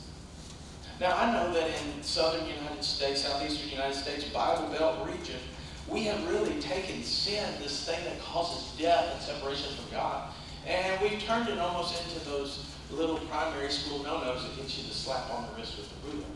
Now, 1.01 1.17
I 1.17 1.33
know 1.33 1.53
that 1.53 1.67
in 1.67 2.03
southern 2.05 2.47
United 2.47 2.85
States, 2.85 3.23
southeastern 3.23 3.71
United 3.71 3.95
States, 3.95 4.23
Bible 4.27 4.69
Belt 4.69 5.05
region, 5.05 5.41
we 5.89 6.05
have 6.05 6.29
really 6.29 6.61
taken 6.61 7.03
sin, 7.03 7.45
this 7.61 7.85
thing 7.85 8.05
that 8.05 8.21
causes 8.21 8.79
death 8.79 9.15
and 9.15 9.21
separation 9.21 9.75
from 9.75 9.91
God, 9.91 10.33
and 10.69 11.01
we've 11.01 11.21
turned 11.23 11.49
it 11.49 11.59
almost 11.59 12.03
into 12.05 12.29
those 12.29 12.67
little 12.91 13.19
primary 13.31 13.71
school 13.71 14.03
no-nos 14.03 14.43
that 14.43 14.57
get 14.57 14.77
you 14.77 14.85
to 14.85 14.95
slap 14.95 15.31
on 15.31 15.49
the 15.49 15.59
wrist 15.59 15.79
with 15.79 15.89
the 15.89 16.09
ruler. 16.09 16.27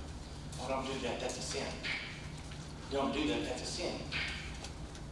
Oh, 0.60 0.68
don't 0.68 0.86
do 0.86 1.06
that, 1.06 1.20
that's 1.20 1.38
a 1.38 1.42
sin. 1.42 1.66
Don't 2.90 3.12
do 3.12 3.26
that, 3.28 3.44
that's 3.44 3.62
a 3.62 3.66
sin. 3.66 3.94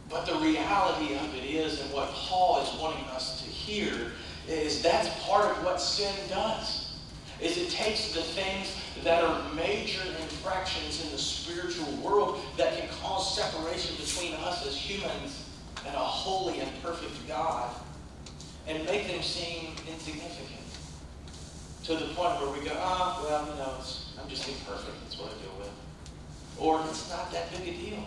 But 0.09 0.25
the 0.25 0.35
reality 0.35 1.15
of 1.15 1.35
it 1.35 1.45
is, 1.45 1.81
and 1.81 1.93
what 1.93 2.09
Paul 2.09 2.61
is 2.61 2.81
wanting 2.81 3.05
us 3.05 3.41
to 3.43 3.49
hear, 3.49 3.93
is 4.47 4.81
that's 4.81 5.07
part 5.23 5.45
of 5.45 5.63
what 5.63 5.79
sin 5.79 6.13
does. 6.27 6.99
Is 7.39 7.57
it 7.57 7.69
takes 7.69 8.13
the 8.13 8.21
things 8.21 8.75
that 9.03 9.23
are 9.23 9.53
major 9.53 10.01
infractions 10.19 11.03
in 11.03 11.11
the 11.11 11.17
spiritual 11.17 11.91
world 12.03 12.39
that 12.57 12.77
can 12.77 12.89
cause 13.01 13.35
separation 13.35 13.95
between 13.95 14.33
us 14.45 14.65
as 14.67 14.75
humans 14.75 15.43
and 15.85 15.95
a 15.95 15.99
holy 15.99 16.59
and 16.59 16.69
perfect 16.83 17.27
God 17.27 17.73
and 18.67 18.85
make 18.85 19.07
them 19.07 19.21
seem 19.21 19.73
insignificant. 19.87 20.47
To 21.85 21.95
the 21.95 22.13
point 22.13 22.39
where 22.39 22.51
we 22.51 22.63
go, 22.65 22.75
ah, 22.77 23.19
oh, 23.19 23.27
well, 23.27 23.45
you 23.45 23.57
know, 23.57 24.21
I'm 24.21 24.29
just 24.29 24.47
imperfect. 24.47 24.95
That's 25.03 25.17
what 25.19 25.29
I 25.29 25.41
deal 25.41 25.57
with. 25.57 25.71
Or 26.59 26.81
it's 26.87 27.09
not 27.09 27.31
that 27.31 27.51
big 27.51 27.73
a 27.73 27.77
deal. 27.77 28.05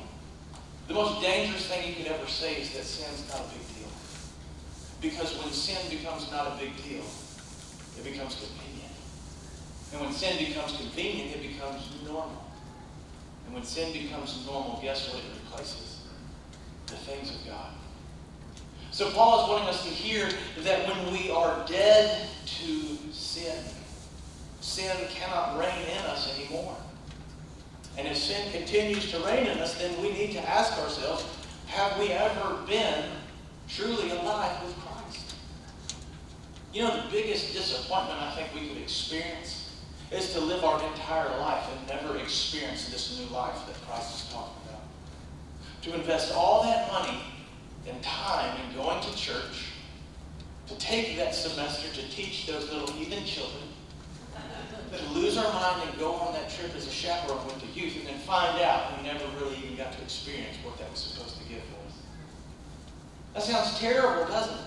The 0.87 0.95
most 0.95 1.23
dangerous 1.23 1.67
thing 1.67 1.89
you 1.89 1.95
could 1.95 2.13
ever 2.13 2.27
say 2.27 2.61
is 2.61 2.73
that 2.75 2.85
sin's 2.85 3.29
not 3.29 3.41
a 3.41 3.49
big 3.51 3.67
deal. 3.75 3.89
Because 5.01 5.37
when 5.39 5.53
sin 5.53 5.79
becomes 5.91 6.31
not 6.31 6.47
a 6.47 6.57
big 6.59 6.77
deal, 6.85 7.05
it 7.99 8.05
becomes 8.05 8.37
convenient. 8.37 8.93
And 9.93 10.01
when 10.03 10.13
sin 10.13 10.39
becomes 10.39 10.77
convenient, 10.77 11.37
it 11.37 11.43
becomes 11.43 11.89
normal. 12.05 12.45
And 13.47 13.55
when 13.55 13.65
sin 13.65 13.93
becomes 13.93 14.45
normal, 14.47 14.79
guess 14.83 15.09
what 15.09 15.19
it 15.19 15.31
replaces? 15.45 16.03
The 16.87 16.97
things 16.97 17.31
of 17.31 17.47
God. 17.47 17.73
So 18.95 19.11
Paul 19.11 19.43
is 19.43 19.51
wanting 19.51 19.69
us 19.71 19.83
to 19.83 19.91
hear 19.91 20.29
that 20.61 20.87
when 20.87 21.13
we 21.13 21.29
are 21.29 21.67
dead 21.67 22.29
to 22.47 22.97
sin, 23.13 23.57
sin 24.61 24.97
cannot 25.09 25.59
reign 25.59 25.85
in 25.91 25.99
us 26.07 26.33
anymore. 26.39 26.77
And 27.99 28.07
if 28.07 28.17
sin 28.17 28.53
continues 28.53 29.11
to 29.11 29.19
reign 29.27 29.49
in 29.49 29.59
us, 29.59 29.77
then 29.79 30.01
we 30.01 30.13
need 30.13 30.31
to 30.35 30.49
ask 30.49 30.79
ourselves, 30.79 31.25
have 31.67 31.99
we 31.99 32.11
ever 32.11 32.59
been 32.69 33.07
truly 33.69 34.11
alive 34.11 34.63
with 34.65 34.77
Christ? 34.77 35.35
You 36.73 36.83
know, 36.83 36.95
the 36.95 37.11
biggest 37.11 37.53
disappointment 37.53 38.23
I 38.23 38.31
think 38.37 38.55
we 38.55 38.69
could 38.69 38.81
experience 38.81 39.73
is 40.13 40.33
to 40.35 40.41
live 40.41 40.63
our 40.63 40.81
entire 40.93 41.37
life 41.41 41.67
and 41.77 41.89
never 41.89 42.17
experience 42.19 42.91
this 42.91 43.19
new 43.19 43.35
life 43.35 43.59
that 43.67 43.75
Christ 43.89 44.25
is 44.25 44.33
talking 44.33 44.55
about. 44.69 44.83
To 45.83 45.95
invest 45.97 46.33
all 46.33 46.63
that 46.63 46.93
money 46.93 47.19
and 47.89 48.03
time 48.03 48.57
in 48.61 48.77
going 48.77 49.03
to 49.03 49.17
church, 49.17 49.71
to 50.67 50.77
take 50.79 51.17
that 51.17 51.35
semester 51.35 51.89
to 51.95 52.09
teach 52.11 52.47
those 52.47 52.71
little 52.73 52.91
heathen 52.93 53.25
children, 53.25 53.63
to 54.93 55.13
lose 55.13 55.37
our 55.37 55.53
mind 55.53 55.89
and 55.89 55.99
go 55.99 56.15
on 56.15 56.33
that 56.35 56.49
trip 56.49 56.75
as 56.77 56.87
a 56.87 56.91
chaperone 56.91 57.45
with 57.47 57.61
the 57.61 57.81
youth 57.81 57.97
and 57.97 58.07
then 58.07 58.19
find 58.21 58.61
out 58.63 58.97
we 58.97 59.07
never 59.07 59.25
really 59.39 59.57
even 59.65 59.77
got 59.77 59.93
to 59.93 60.01
experience 60.03 60.57
what 60.63 60.79
that 60.79 60.91
was 60.91 61.01
supposed 61.01 61.37
to 61.39 61.45
give 61.49 61.63
for 61.65 61.87
us. 61.87 61.95
That 63.35 63.43
sounds 63.43 63.79
terrible, 63.79 64.25
doesn't 64.31 64.55
it? 64.55 64.65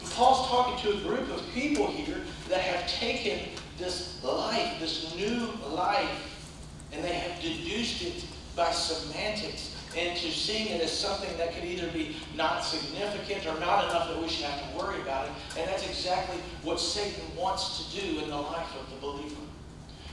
But 0.00 0.10
Paul's 0.10 0.48
talking 0.48 0.90
to 0.90 0.98
a 0.98 1.00
group 1.00 1.30
of 1.30 1.42
people 1.54 1.86
here 1.86 2.20
that 2.48 2.60
have 2.60 2.86
taken 2.88 3.48
this 3.78 4.22
life, 4.22 4.78
this 4.80 5.14
new 5.16 5.50
life, 5.70 6.52
and 6.92 7.02
they 7.02 7.14
have 7.14 7.40
deduced 7.40 8.02
it 8.02 8.24
by 8.54 8.70
semantics 8.70 9.77
into 9.96 10.30
seeing 10.30 10.68
it 10.68 10.82
as 10.82 10.92
something 10.92 11.34
that 11.38 11.54
could 11.54 11.64
either 11.64 11.88
be 11.88 12.16
not 12.36 12.64
significant 12.64 13.46
or 13.46 13.58
not 13.58 13.84
enough 13.84 14.08
that 14.08 14.20
we 14.20 14.28
should 14.28 14.44
have 14.44 14.70
to 14.70 14.78
worry 14.78 15.00
about 15.00 15.26
it. 15.26 15.32
And 15.58 15.68
that's 15.68 15.86
exactly 15.88 16.36
what 16.62 16.78
Satan 16.78 17.24
wants 17.36 17.84
to 17.84 18.00
do 18.00 18.20
in 18.20 18.28
the 18.28 18.36
life 18.36 18.68
of 18.78 18.88
the 18.90 19.00
believer. 19.00 19.40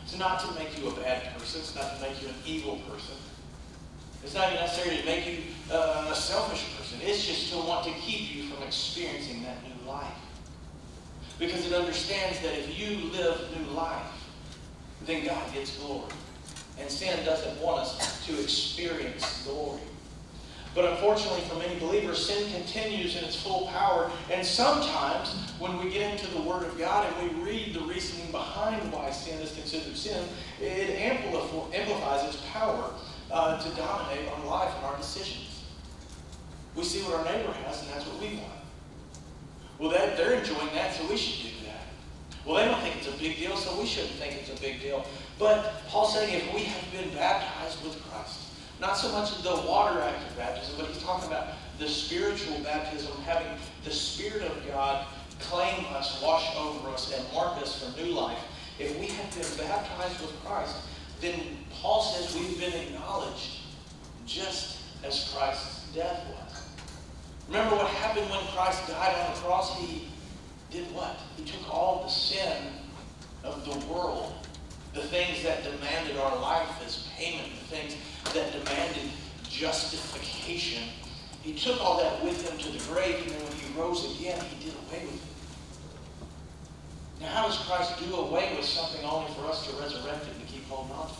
It's 0.03 0.17
not 0.17 0.39
to 0.41 0.51
make 0.53 0.79
you 0.79 0.87
a 0.87 0.95
bad 0.95 1.37
person. 1.37 1.61
It's 1.61 1.75
not 1.75 1.95
to 1.95 2.01
make 2.01 2.21
you 2.21 2.29
an 2.29 2.35
evil 2.45 2.79
person. 2.89 3.15
It's 4.23 4.33
not 4.33 4.51
even 4.51 4.61
necessarily 4.61 5.01
to 5.01 5.05
make 5.05 5.25
you 5.27 5.37
uh, 5.71 6.09
a 6.11 6.15
selfish 6.15 6.65
person. 6.77 6.99
It's 7.03 7.25
just 7.25 7.51
to 7.51 7.57
want 7.57 7.85
to 7.85 7.91
keep 7.91 8.35
you 8.35 8.43
from 8.43 8.63
experiencing 8.63 9.43
that 9.43 9.57
new 9.63 9.87
life. 9.87 10.17
Because 11.37 11.65
it 11.65 11.73
understands 11.73 12.39
that 12.39 12.57
if 12.57 12.79
you 12.79 13.11
live 13.11 13.39
new 13.57 13.73
life, 13.73 14.07
then 15.05 15.25
God 15.25 15.53
gets 15.53 15.77
glory. 15.77 16.11
And 16.79 16.89
sin 16.89 17.23
doesn't 17.25 17.61
want 17.61 17.81
us 17.81 18.25
to 18.25 18.41
experience 18.41 19.43
glory. 19.47 19.81
But 20.75 20.91
unfortunately, 20.91 21.39
for 21.47 21.55
many 21.55 21.79
believers, 21.79 22.27
sin 22.27 22.51
continues 22.51 23.15
in 23.15 23.23
its 23.23 23.41
full 23.41 23.67
power. 23.67 24.11
And 24.29 24.45
sometimes, 24.45 25.33
when 25.57 25.81
we 25.81 25.89
get 25.89 26.11
into 26.11 26.27
the 26.33 26.41
Word 26.41 26.63
of 26.63 26.77
God 26.77 27.11
and 27.13 27.31
we 27.31 27.43
read 27.43 27.73
the 27.73 27.79
reasoning 27.81 28.29
behind 28.31 28.91
why 28.91 29.09
sin 29.11 29.39
is 29.41 29.53
considered 29.53 29.95
sin, 29.95 30.27
it 30.59 30.89
amplifies 30.99 32.27
its 32.27 32.43
power 32.51 32.91
uh, 33.31 33.57
to 33.63 33.69
dominate 33.77 34.27
our 34.29 34.45
life 34.45 34.73
and 34.75 34.85
our 34.85 34.97
decisions. 34.97 35.63
We 36.75 36.83
see 36.83 37.01
what 37.03 37.19
our 37.19 37.23
neighbor 37.23 37.53
has, 37.53 37.81
and 37.81 37.91
that's 37.91 38.05
what 38.05 38.19
we 38.21 38.35
want. 38.35 38.51
Well, 39.79 39.91
that, 39.91 40.17
they're 40.17 40.33
enjoying 40.33 40.73
that, 40.73 40.93
so 40.93 41.07
we 41.09 41.15
should 41.15 41.51
do 41.51 41.65
that. 41.67 41.85
Well, 42.45 42.57
they 42.57 42.65
don't 42.65 42.81
think 42.81 42.97
it's 42.97 43.07
a 43.07 43.17
big 43.17 43.37
deal, 43.37 43.55
so 43.55 43.79
we 43.79 43.85
shouldn't 43.87 44.13
think 44.15 44.33
it's 44.33 44.49
a 44.49 44.61
big 44.61 44.81
deal. 44.81 45.05
But 45.37 45.85
Paul's 45.87 46.13
saying 46.13 46.33
if 46.33 46.53
we 46.53 46.63
have 46.63 46.91
been 46.91 47.13
baptized 47.13 47.83
with 47.83 48.01
Christ, 48.03 48.39
not 48.79 48.97
so 48.97 49.11
much 49.11 49.41
the 49.41 49.55
water 49.67 50.01
act 50.01 50.29
of 50.29 50.37
baptism, 50.37 50.75
but 50.77 50.87
he's 50.87 51.01
talking 51.03 51.27
about 51.27 51.47
the 51.79 51.87
spiritual 51.87 52.57
baptism, 52.59 53.11
having 53.25 53.47
the 53.83 53.91
Spirit 53.91 54.43
of 54.43 54.67
God 54.67 55.05
claim 55.39 55.85
us, 55.93 56.21
wash 56.21 56.55
over 56.57 56.89
us, 56.89 57.13
and 57.13 57.33
mark 57.33 57.61
us 57.61 57.83
for 57.83 58.01
new 58.01 58.11
life. 58.13 58.39
If 58.79 58.97
we 58.99 59.07
have 59.07 59.35
been 59.35 59.67
baptized 59.67 60.21
with 60.21 60.31
Christ, 60.43 60.75
then 61.21 61.39
Paul 61.81 62.01
says 62.01 62.35
we've 62.35 62.59
been 62.59 62.73
acknowledged 62.73 63.59
just 64.25 64.79
as 65.03 65.33
Christ's 65.33 65.89
death 65.93 66.25
was. 66.29 66.63
Remember 67.47 67.75
what 67.75 67.87
happened 67.87 68.29
when 68.29 68.39
Christ 68.47 68.87
died 68.87 69.15
on 69.15 69.33
the 69.33 69.39
cross? 69.41 69.77
He 69.79 70.07
did 70.71 70.83
what? 70.93 71.17
He 71.37 71.45
took 71.45 71.73
all 71.73 72.03
the 72.03 72.09
sin 72.09 72.57
of 73.43 73.63
the 73.65 73.85
world 73.87 74.33
the 74.95 75.01
things 75.01 75.43
that 75.43 75.63
demanded 75.63 76.17
our 76.17 76.35
life 76.37 76.81
as 76.85 77.07
payment, 77.17 77.49
the 77.59 77.65
things 77.75 77.97
that 78.33 78.51
demanded 78.53 79.11
justification. 79.49 80.83
He 81.43 81.53
took 81.53 81.83
all 81.83 81.97
that 81.99 82.23
with 82.23 82.49
him 82.49 82.57
to 82.57 82.71
the 82.71 82.79
grave, 82.93 83.21
and 83.21 83.31
then 83.31 83.43
when 83.43 83.53
he 83.57 83.67
rose 83.79 84.17
again, 84.17 84.41
he 84.45 84.55
did 84.65 84.73
away 84.87 85.05
with 85.05 85.15
it. 85.15 85.21
Now, 87.21 87.27
how 87.27 87.47
does 87.47 87.59
Christ 87.59 87.99
do 87.99 88.15
away 88.15 88.55
with 88.55 88.65
something 88.65 89.05
only 89.05 89.31
for 89.33 89.45
us 89.45 89.67
to 89.67 89.73
resurrect 89.75 90.23
it 90.23 90.33
and 90.39 90.47
keep 90.47 90.65
holding 90.67 90.93
on 90.93 91.07
to? 91.07 91.13
It? 91.13 91.19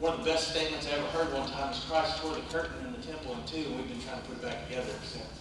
One 0.00 0.12
of 0.14 0.24
the 0.24 0.32
best 0.32 0.50
statements 0.50 0.88
I 0.88 0.90
ever 0.98 1.06
heard 1.08 1.32
one 1.32 1.48
time 1.48 1.72
is 1.72 1.78
Christ 1.88 2.18
tore 2.18 2.34
the 2.34 2.40
curtain 2.50 2.84
in 2.84 2.92
the 2.92 2.98
temple 3.06 3.34
in 3.34 3.44
two, 3.46 3.64
and 3.70 3.76
we've 3.76 3.88
been 3.88 4.02
trying 4.02 4.20
to 4.20 4.28
put 4.28 4.38
it 4.38 4.42
back 4.42 4.68
together 4.68 4.90
ever 4.90 5.06
since. 5.06 5.40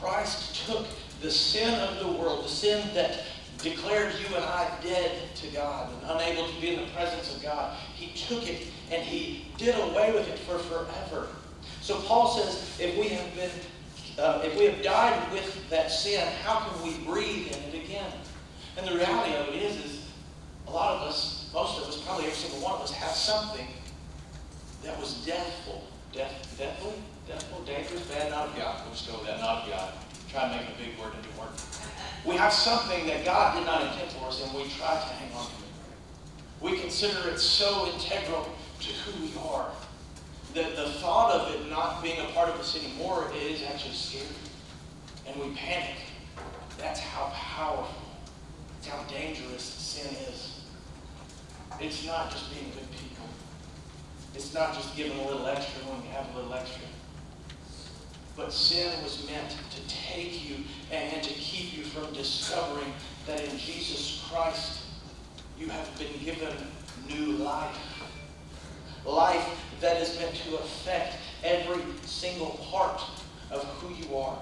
Christ 0.00 0.66
took 0.66 0.86
the 1.20 1.30
sin 1.30 1.78
of 1.80 1.98
the 1.98 2.08
world, 2.08 2.46
the 2.46 2.48
sin 2.48 2.88
that 2.94 3.20
declared 3.62 4.12
you 4.14 4.34
and 4.34 4.44
I 4.44 4.70
dead 4.82 5.12
to 5.36 5.46
God 5.48 5.90
and 5.92 6.10
unable 6.10 6.48
to 6.48 6.60
be 6.60 6.74
in 6.74 6.80
the 6.80 6.86
presence 6.92 7.34
of 7.34 7.42
God. 7.42 7.76
He 7.94 8.16
took 8.18 8.48
it 8.48 8.68
and 8.90 9.02
he 9.02 9.46
did 9.58 9.74
away 9.78 10.12
with 10.12 10.28
it 10.28 10.38
for 10.40 10.58
forever. 10.58 11.28
So 11.80 12.00
Paul 12.02 12.28
says, 12.28 12.78
if 12.80 12.96
we 12.98 13.08
have 13.08 13.34
been, 13.34 13.50
uh, 14.18 14.42
if 14.44 14.58
we 14.58 14.64
have 14.66 14.82
died 14.82 15.32
with 15.32 15.68
that 15.70 15.90
sin, 15.90 16.26
how 16.42 16.60
can 16.60 16.82
we 16.82 16.98
breathe 17.04 17.48
in 17.48 17.62
it 17.74 17.84
again? 17.84 18.12
And 18.76 18.86
the 18.86 18.94
reality 18.94 19.34
of 19.34 19.48
it 19.48 19.56
is, 19.56 19.76
is 19.84 20.08
a 20.66 20.70
lot 20.70 20.96
of 20.96 21.08
us, 21.08 21.50
most 21.52 21.82
of 21.82 21.88
us, 21.88 22.00
probably 22.02 22.26
every 22.26 22.36
single 22.36 22.60
one 22.60 22.74
of 22.74 22.82
us, 22.82 22.92
have 22.92 23.12
something 23.12 23.66
that 24.84 24.98
was 24.98 25.24
deathful. 25.24 25.84
Death, 26.12 26.56
deathful, 26.58 26.94
deathful, 27.28 27.62
dangerous, 27.62 28.02
bad, 28.08 28.30
not 28.30 28.48
of 28.48 28.56
God. 28.56 28.82
We'll 28.84 29.14
go 29.14 29.18
with 29.18 29.28
that, 29.28 29.40
not 29.40 29.62
of 29.62 29.70
God. 29.70 29.92
Try 30.28 30.48
to 30.48 30.56
make 30.56 30.68
a 30.68 30.78
big 30.78 30.98
word 30.98 31.12
into 31.14 31.40
work. 31.40 31.49
We 32.24 32.36
have 32.36 32.52
something 32.52 33.06
that 33.06 33.24
God 33.24 33.56
did 33.56 33.66
not 33.66 33.82
intend 33.82 34.10
for 34.12 34.26
us, 34.26 34.44
and 34.44 34.54
we 34.54 34.68
try 34.68 34.94
to 34.94 35.14
hang 35.14 35.32
on 35.34 35.46
to 35.46 35.52
it. 35.52 36.72
We 36.72 36.78
consider 36.78 37.28
it 37.30 37.38
so 37.38 37.90
integral 37.92 38.46
to 38.80 38.86
who 38.86 39.24
we 39.24 39.32
are 39.50 39.70
that 40.54 40.76
the 40.76 40.90
thought 40.98 41.32
of 41.32 41.54
it 41.54 41.70
not 41.70 42.02
being 42.02 42.20
a 42.20 42.24
part 42.32 42.48
of 42.48 42.56
us 42.56 42.76
anymore 42.76 43.30
is 43.36 43.62
actually 43.62 43.94
scary. 43.94 44.26
And 45.26 45.36
we 45.40 45.54
panic. 45.56 45.96
That's 46.76 47.00
how 47.00 47.30
powerful, 47.34 48.02
that's 48.74 48.88
how 48.88 49.02
dangerous 49.04 49.62
sin 49.62 50.12
is. 50.32 50.60
It's 51.78 52.06
not 52.06 52.30
just 52.30 52.52
being 52.52 52.70
good 52.72 52.90
people. 52.90 53.26
It's 54.34 54.52
not 54.54 54.74
just 54.74 54.96
giving 54.96 55.18
a 55.18 55.26
little 55.26 55.46
extra 55.46 55.82
when 55.84 56.02
you 56.02 56.10
have 56.10 56.26
a 56.34 56.38
little 56.38 56.54
extra. 56.54 56.82
But 58.40 58.54
sin 58.54 58.90
was 59.04 59.26
meant 59.26 59.50
to 59.50 59.94
take 59.94 60.48
you 60.48 60.56
and 60.90 61.22
to 61.22 61.34
keep 61.34 61.76
you 61.76 61.84
from 61.84 62.10
discovering 62.14 62.90
that 63.26 63.44
in 63.44 63.58
Jesus 63.58 64.24
Christ 64.30 64.80
you 65.58 65.68
have 65.68 65.98
been 65.98 66.24
given 66.24 66.56
new 67.06 67.32
life. 67.32 67.76
Life 69.04 69.46
that 69.82 70.00
is 70.00 70.18
meant 70.18 70.34
to 70.36 70.56
affect 70.56 71.16
every 71.44 71.82
single 72.06 72.58
part 72.70 73.02
of 73.50 73.62
who 73.62 73.94
you 73.94 74.16
are. 74.16 74.38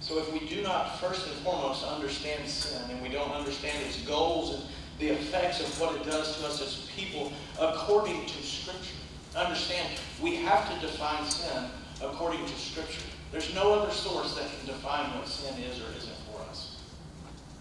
So 0.00 0.18
if 0.18 0.32
we 0.32 0.48
do 0.48 0.62
not 0.62 0.98
first 0.98 1.28
and 1.28 1.36
foremost 1.44 1.84
understand 1.84 2.48
sin 2.48 2.90
and 2.90 3.00
we 3.02 3.08
don't 3.08 3.30
understand 3.30 3.80
its 3.86 4.02
goals 4.02 4.52
and 4.56 4.64
the 4.98 5.10
effects 5.10 5.60
of 5.60 5.80
what 5.80 5.94
it 5.94 6.04
does 6.04 6.38
to 6.38 6.46
us 6.46 6.60
as 6.60 6.90
people 6.96 7.32
according 7.60 8.26
to 8.26 8.42
Scripture, 8.42 8.96
understand 9.36 9.88
we 10.20 10.34
have 10.34 10.68
to 10.74 10.86
define 10.86 11.24
sin 11.24 11.66
according 12.02 12.44
to 12.44 12.52
Scripture. 12.54 13.02
There's 13.32 13.54
no 13.54 13.72
other 13.74 13.92
source 13.92 14.34
that 14.36 14.48
can 14.58 14.66
define 14.66 15.18
what 15.18 15.28
sin 15.28 15.54
is 15.62 15.80
or 15.80 15.96
isn't 15.96 16.16
for 16.30 16.40
us. 16.50 16.76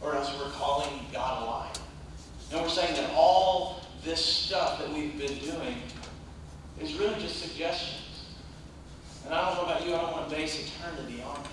Or 0.02 0.16
else 0.16 0.32
we're 0.38 0.52
calling 0.52 1.06
God 1.12 1.42
a 1.42 1.46
liar. 1.46 1.72
And 2.52 2.62
we're 2.62 2.70
saying 2.70 2.96
that 2.96 3.10
all 3.16 3.82
this 4.04 4.24
stuff 4.24 4.80
that 4.80 4.92
we've 4.92 5.18
been 5.18 5.38
doing 5.40 5.78
is 6.80 6.94
really 6.96 7.20
just 7.20 7.42
suggestions. 7.42 8.02
And 9.26 9.34
I 9.34 9.46
don't 9.46 9.56
know 9.56 9.72
about 9.72 9.86
you, 9.86 9.96
I 9.96 10.02
don't 10.02 10.12
want 10.12 10.30
to 10.30 10.36
base 10.36 10.68
eternity 10.68 11.22
on 11.24 11.36
that. 11.42 11.50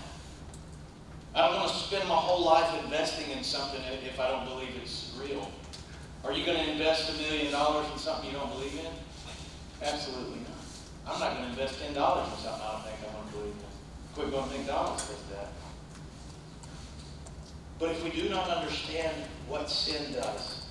I 1.35 1.49
don't 1.49 1.57
want 1.57 1.71
to 1.71 1.77
spend 1.77 2.07
my 2.09 2.15
whole 2.15 2.45
life 2.45 2.85
investing 2.85 3.31
in 3.31 3.43
something 3.43 3.81
if 4.07 4.21
I 4.21 4.29
don't 4.29 4.45
believe 4.45 4.69
it's 4.83 5.17
real. 5.19 5.51
Are 6.25 6.33
you 6.33 6.45
going 6.45 6.63
to 6.63 6.71
invest 6.71 7.15
a 7.15 7.23
million 7.23 7.51
dollars 7.51 7.87
in 7.91 7.99
something 7.99 8.31
you 8.31 8.37
don't 8.37 8.53
believe 8.53 8.79
in? 8.79 8.93
Absolutely 9.83 10.41
not. 10.41 10.62
I'm 11.07 11.19
not 11.19 11.37
going 11.37 11.45
to 11.45 11.51
invest 11.51 11.81
$10 11.81 11.89
in 11.89 11.95
something 11.95 12.07
I 12.07 12.73
don't 12.73 12.85
think 12.85 12.97
I'm 13.07 13.15
going 13.15 13.27
to 13.27 13.33
believe 13.33 13.55
in. 13.55 14.15
Quit 14.15 14.31
going 14.31 14.51
to 14.51 14.59
McDonald's 14.59 15.09
with 15.09 15.31
that. 15.31 15.49
But 17.79 17.91
if 17.91 18.05
we 18.05 18.11
do 18.11 18.29
not 18.29 18.49
understand 18.49 19.17
what 19.49 19.69
sin 19.69 20.13
does, 20.13 20.63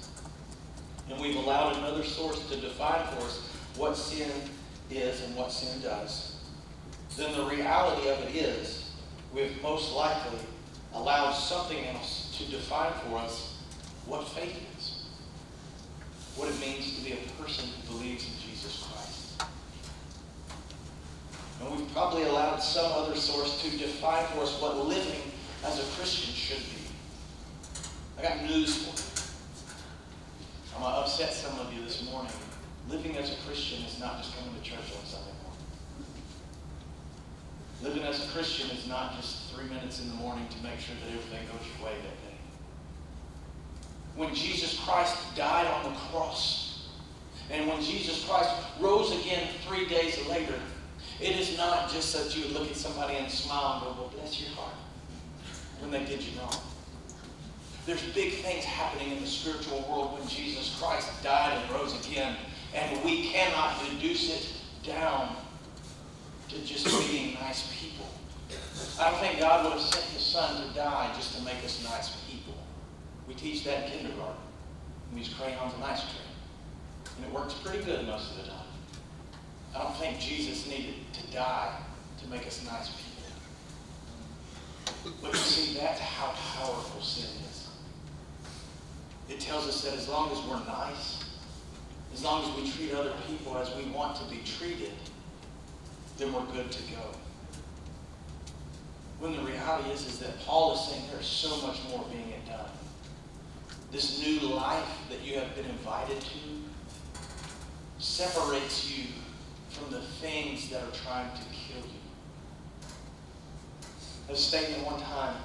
and 1.09 1.19
we've 1.19 1.35
allowed 1.35 1.77
another 1.77 2.03
source 2.03 2.47
to 2.49 2.55
define 2.55 3.05
for 3.07 3.25
us 3.25 3.49
what 3.75 3.97
sin 3.97 4.31
is 4.89 5.21
and 5.23 5.35
what 5.35 5.51
sin 5.51 5.81
does, 5.81 6.37
then 7.17 7.33
the 7.33 7.43
reality 7.43 8.07
of 8.09 8.19
it 8.19 8.35
is 8.35 8.91
we've 9.33 9.61
most 9.61 9.93
likely 9.93 10.39
allowed 10.93 11.33
something 11.33 11.85
else 11.87 12.33
to 12.37 12.49
define 12.49 12.93
for 13.05 13.17
us 13.17 13.57
what 14.05 14.27
faith 14.29 14.57
is, 14.77 15.03
what 16.35 16.49
it 16.49 16.59
means 16.59 16.97
to 16.97 17.03
be 17.03 17.11
a 17.11 17.43
person 17.43 17.67
who 17.67 17.97
believes 17.97 18.25
in 18.25 18.49
Jesus 18.49 18.87
Christ. 18.87 19.20
And 21.61 21.77
we've 21.77 21.93
probably 21.93 22.23
allowed 22.23 22.57
some 22.57 22.91
other 22.91 23.15
source 23.15 23.61
to 23.61 23.77
define 23.77 24.25
for 24.27 24.41
us 24.41 24.59
what 24.59 24.77
living 24.77 25.21
as 25.63 25.79
a 25.79 25.83
Christian 25.95 26.33
should 26.33 26.57
be. 26.57 26.81
I 28.17 28.23
got 28.23 28.43
news 28.43 28.77
for 28.77 28.89
you. 28.89 30.75
I'm 30.75 30.81
going 30.81 30.93
to 30.93 30.99
upset 31.01 31.33
some 31.33 31.59
of 31.59 31.71
you 31.71 31.83
this 31.83 32.03
morning. 32.09 32.33
Living 32.89 33.15
as 33.17 33.31
a 33.31 33.35
Christian 33.45 33.83
is 33.83 33.99
not 33.99 34.17
just 34.17 34.35
coming 34.37 34.55
to 34.55 34.61
church 34.61 34.79
on 34.79 35.05
Sunday 35.05 35.31
morning. 35.43 35.61
Living 37.83 38.03
as 38.03 38.25
a 38.25 38.29
Christian 38.31 38.69
is 38.71 38.87
not 38.87 39.15
just 39.15 39.53
three 39.53 39.65
minutes 39.65 40.01
in 40.01 40.09
the 40.09 40.15
morning 40.15 40.47
to 40.47 40.63
make 40.63 40.79
sure 40.79 40.95
that 41.03 41.13
everything 41.13 41.45
goes 41.45 41.67
your 41.77 41.87
way 41.87 41.93
that 41.93 42.29
day. 42.29 42.37
When 44.15 44.33
Jesus 44.33 44.79
Christ 44.79 45.15
died 45.35 45.67
on 45.67 45.91
the 45.91 45.99
cross, 46.09 46.87
and 47.51 47.67
when 47.67 47.81
Jesus 47.81 48.25
Christ 48.25 48.49
rose 48.79 49.11
again 49.21 49.47
three 49.67 49.85
days 49.87 50.25
later, 50.27 50.55
it 51.21 51.39
is 51.39 51.57
not 51.57 51.91
just 51.91 52.13
that 52.13 52.35
you 52.35 52.43
would 52.43 52.53
look 52.53 52.69
at 52.69 52.75
somebody 52.75 53.15
and 53.15 53.31
smile 53.31 53.73
and 53.73 53.83
go, 53.83 54.01
well, 54.01 54.11
bless 54.15 54.41
your 54.41 54.49
heart, 54.51 54.73
when 55.79 55.91
they 55.91 56.03
did 56.03 56.21
you 56.21 56.39
wrong. 56.39 56.55
There's 57.85 58.01
big 58.13 58.33
things 58.33 58.63
happening 58.63 59.11
in 59.11 59.21
the 59.21 59.27
spiritual 59.27 59.85
world 59.89 60.17
when 60.17 60.27
Jesus 60.27 60.79
Christ 60.79 61.09
died 61.23 61.57
and 61.57 61.71
rose 61.71 61.93
again, 62.07 62.35
and 62.73 63.03
we 63.03 63.29
cannot 63.29 63.81
reduce 63.89 64.29
it 64.29 64.53
down 64.87 65.35
to 66.49 66.59
just 66.65 66.85
being 67.11 67.35
nice 67.35 67.71
people. 67.79 68.05
I 68.99 69.09
don't 69.09 69.19
think 69.19 69.39
God 69.39 69.63
would 69.63 69.73
have 69.73 69.81
sent 69.81 70.05
his 70.05 70.21
son 70.23 70.67
to 70.67 70.75
die 70.75 71.11
just 71.15 71.37
to 71.37 71.43
make 71.43 71.63
us 71.63 71.83
nice 71.83 72.15
people. 72.29 72.53
We 73.27 73.33
teach 73.35 73.63
that 73.65 73.85
in 73.85 73.91
kindergarten. 73.91 74.35
We 75.13 75.19
use 75.19 75.33
crayons 75.33 75.73
and 75.73 75.83
ice 75.83 76.01
cream. 76.01 77.15
And 77.17 77.25
it 77.25 77.31
works 77.31 77.53
pretty 77.53 77.83
good 77.83 78.05
most 78.07 78.31
of 78.31 78.37
the 78.37 78.43
time. 78.51 78.70
I 79.75 79.83
don't 79.83 79.95
think 79.97 80.19
Jesus 80.19 80.67
needed 80.67 80.95
to 81.13 81.31
die 81.31 81.75
to 82.21 82.27
make 82.29 82.45
us 82.45 82.63
nice 82.65 82.89
people. 82.89 83.07
But 85.21 85.31
you 85.31 85.37
see, 85.37 85.77
that's 85.79 85.99
how 85.99 86.33
powerful 86.55 87.01
sin 87.01 87.29
is. 87.49 87.69
It 89.29 89.39
tells 89.39 89.67
us 89.67 89.83
that 89.83 89.93
as 89.93 90.09
long 90.09 90.31
as 90.31 90.39
we're 90.43 90.63
nice, 90.65 91.23
as 92.13 92.23
long 92.23 92.43
as 92.43 92.55
we 92.55 92.69
treat 92.69 92.93
other 92.93 93.13
people 93.27 93.57
as 93.57 93.73
we 93.75 93.85
want 93.91 94.17
to 94.17 94.23
be 94.25 94.41
treated, 94.43 94.91
then 96.17 96.33
we're 96.33 96.45
good 96.53 96.71
to 96.71 96.83
go. 96.91 97.01
When 99.19 99.35
the 99.35 99.41
reality 99.41 99.91
is, 99.91 100.05
is 100.05 100.19
that 100.19 100.39
Paul 100.41 100.73
is 100.73 100.81
saying 100.81 101.03
there's 101.11 101.25
so 101.25 101.65
much 101.65 101.77
more 101.89 102.03
being 102.11 102.33
done. 102.47 102.69
This 103.91 104.19
new 104.19 104.39
life 104.49 104.87
that 105.09 105.21
you 105.23 105.39
have 105.39 105.55
been 105.55 105.65
invited 105.65 106.19
to 106.19 106.27
separates 107.99 108.91
you 108.91 109.05
from 109.81 109.91
the 109.91 110.01
things 110.01 110.69
that 110.69 110.83
are 110.83 110.91
trying 111.03 111.29
to 111.31 111.41
kill 111.51 111.81
you. 111.81 111.99
A 114.29 114.35
statement 114.35 114.85
one 114.85 115.01
time. 115.01 115.35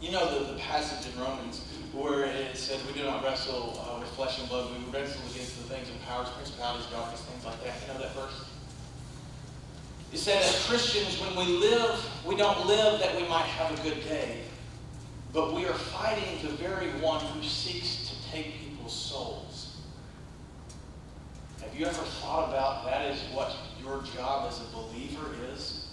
You 0.00 0.10
know 0.12 0.38
the, 0.38 0.52
the 0.52 0.58
passage 0.58 1.12
in 1.12 1.18
Romans 1.20 1.64
where 1.92 2.24
it 2.24 2.56
said 2.56 2.78
we 2.86 2.92
do 2.92 3.06
not 3.06 3.24
wrestle 3.24 3.80
uh, 3.80 3.98
with 3.98 4.08
flesh 4.10 4.38
and 4.38 4.48
blood, 4.48 4.70
we 4.70 4.92
wrestle 4.92 5.22
against 5.30 5.56
the 5.56 5.74
things 5.74 5.88
of 5.88 6.00
powers, 6.02 6.28
principalities, 6.30 6.86
darkness, 6.86 7.22
things 7.22 7.44
like 7.44 7.64
that. 7.64 7.74
You 7.80 7.94
know 7.94 8.00
that 8.00 8.14
verse? 8.14 8.44
It 10.12 10.18
said 10.18 10.42
as 10.42 10.66
Christians, 10.66 11.18
when 11.20 11.34
we 11.36 11.52
live, 11.56 12.04
we 12.26 12.36
don't 12.36 12.66
live 12.66 13.00
that 13.00 13.16
we 13.16 13.26
might 13.28 13.46
have 13.46 13.78
a 13.78 13.82
good 13.82 14.02
day, 14.04 14.42
but 15.32 15.54
we 15.54 15.64
are 15.64 15.72
fighting 15.74 16.42
the 16.42 16.54
very 16.56 16.88
one 17.00 17.24
who 17.24 17.42
seeks 17.42 18.10
to 18.10 18.30
take 18.30 18.60
people's 18.60 18.94
souls. 18.94 19.55
Have 21.76 21.82
you 21.82 21.88
ever 21.88 22.06
thought 22.22 22.48
about 22.48 22.86
that 22.86 23.04
is 23.10 23.20
what 23.34 23.54
your 23.84 24.02
job 24.16 24.48
as 24.48 24.62
a 24.62 24.74
believer 24.74 25.26
is? 25.52 25.88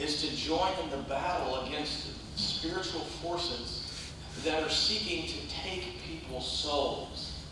Is 0.00 0.20
to 0.22 0.36
join 0.36 0.72
in 0.82 0.90
the 0.90 0.96
battle 1.08 1.60
against 1.60 2.08
spiritual 2.36 3.02
forces 3.02 4.10
that 4.42 4.64
are 4.64 4.68
seeking 4.68 5.28
to 5.28 5.48
take 5.48 6.02
people's 6.02 6.50
souls. 6.50 7.44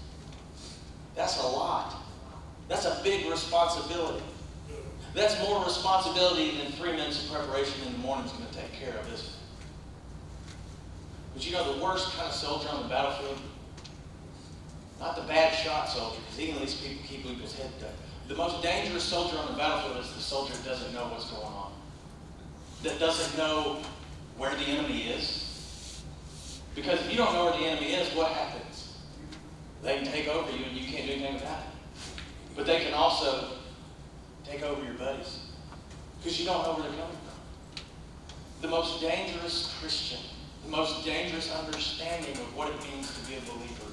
That's 1.15 1.41
a 1.41 1.47
lot. 1.47 1.95
That's 2.67 2.87
a 2.87 3.01
big 3.05 3.31
responsibility. 3.31 4.25
That's 5.15 5.41
more 5.47 5.65
responsibility 5.65 6.57
than 6.59 6.73
three 6.73 6.91
minutes 6.91 7.25
of 7.25 7.31
preparation 7.31 7.87
in 7.87 7.93
the 7.93 7.99
morning 8.01 8.27
is 8.27 8.33
going 8.33 8.49
to 8.49 8.55
take 8.57 8.73
care 8.73 8.99
of, 8.99 9.13
isn't 9.13 9.29
it? 9.29 9.33
But 11.35 11.47
you 11.47 11.53
know 11.53 11.73
the 11.73 11.85
worst 11.85 12.17
kind 12.17 12.27
of 12.27 12.35
soldier 12.35 12.69
on 12.69 12.83
the 12.83 12.89
battlefield? 12.89 13.39
Not 15.01 15.17
the 15.17 15.23
bad 15.23 15.55
shot 15.55 15.89
soldier, 15.89 16.21
because 16.21 16.47
can 16.47 16.57
at 16.57 16.61
people 16.61 17.03
keep, 17.09 17.23
people's 17.25 17.55
head 17.55 17.71
down. 17.81 17.91
The 18.29 18.37
most 18.37 18.63
dangerous 18.63 19.03
soldier 19.03 19.37
on 19.37 19.49
the 19.49 19.59
battlefield 19.59 20.03
is 20.05 20.13
the 20.15 20.21
soldier 20.21 20.55
that 20.55 20.65
doesn't 20.65 20.95
know 20.95 21.09
what's 21.09 21.31
going 21.31 21.45
on. 21.45 21.73
That 22.83 22.99
doesn't 22.99 23.37
know 23.37 23.83
where 24.39 24.55
the 24.55 24.65
enemy 24.65 25.03
is. 25.03 26.03
Because 26.75 27.01
if 27.01 27.11
you 27.11 27.19
don't 27.19 27.33
know 27.35 27.45
where 27.45 27.59
the 27.59 27.67
enemy 27.67 27.93
is, 27.93 28.15
what 28.15 28.33
happens? 28.33 28.97
They 29.83 29.99
can 29.99 30.07
take 30.07 30.29
over 30.29 30.51
you 30.51 30.65
and 30.65 30.77
you 30.77 30.91
can't 30.91 31.07
do 31.07 31.13
anything 31.13 31.37
about 31.37 31.61
it. 31.61 32.23
But 32.57 32.67
they 32.67 32.81
can 32.81 32.95
also 32.95 33.49
take 34.45 34.63
over 34.63 34.83
your 34.85 34.95
buddies. 34.95 35.41
Because 36.19 36.41
you 36.41 36.47
don't 36.47 36.63
know 36.63 36.75
where 36.75 36.89
they're 36.89 36.99
coming 36.99 37.17
from. 37.17 37.83
The 38.63 38.69
most 38.69 39.01
dangerous 39.03 39.75
Christian, 39.81 40.21
the 40.65 40.71
most 40.71 41.05
dangerous 41.05 41.55
understanding 41.55 42.33
of 42.33 42.57
what 42.57 42.71
it 42.71 42.77
means 42.91 43.13
to 43.15 43.31
be 43.31 43.37
a 43.37 43.41
believer 43.41 43.93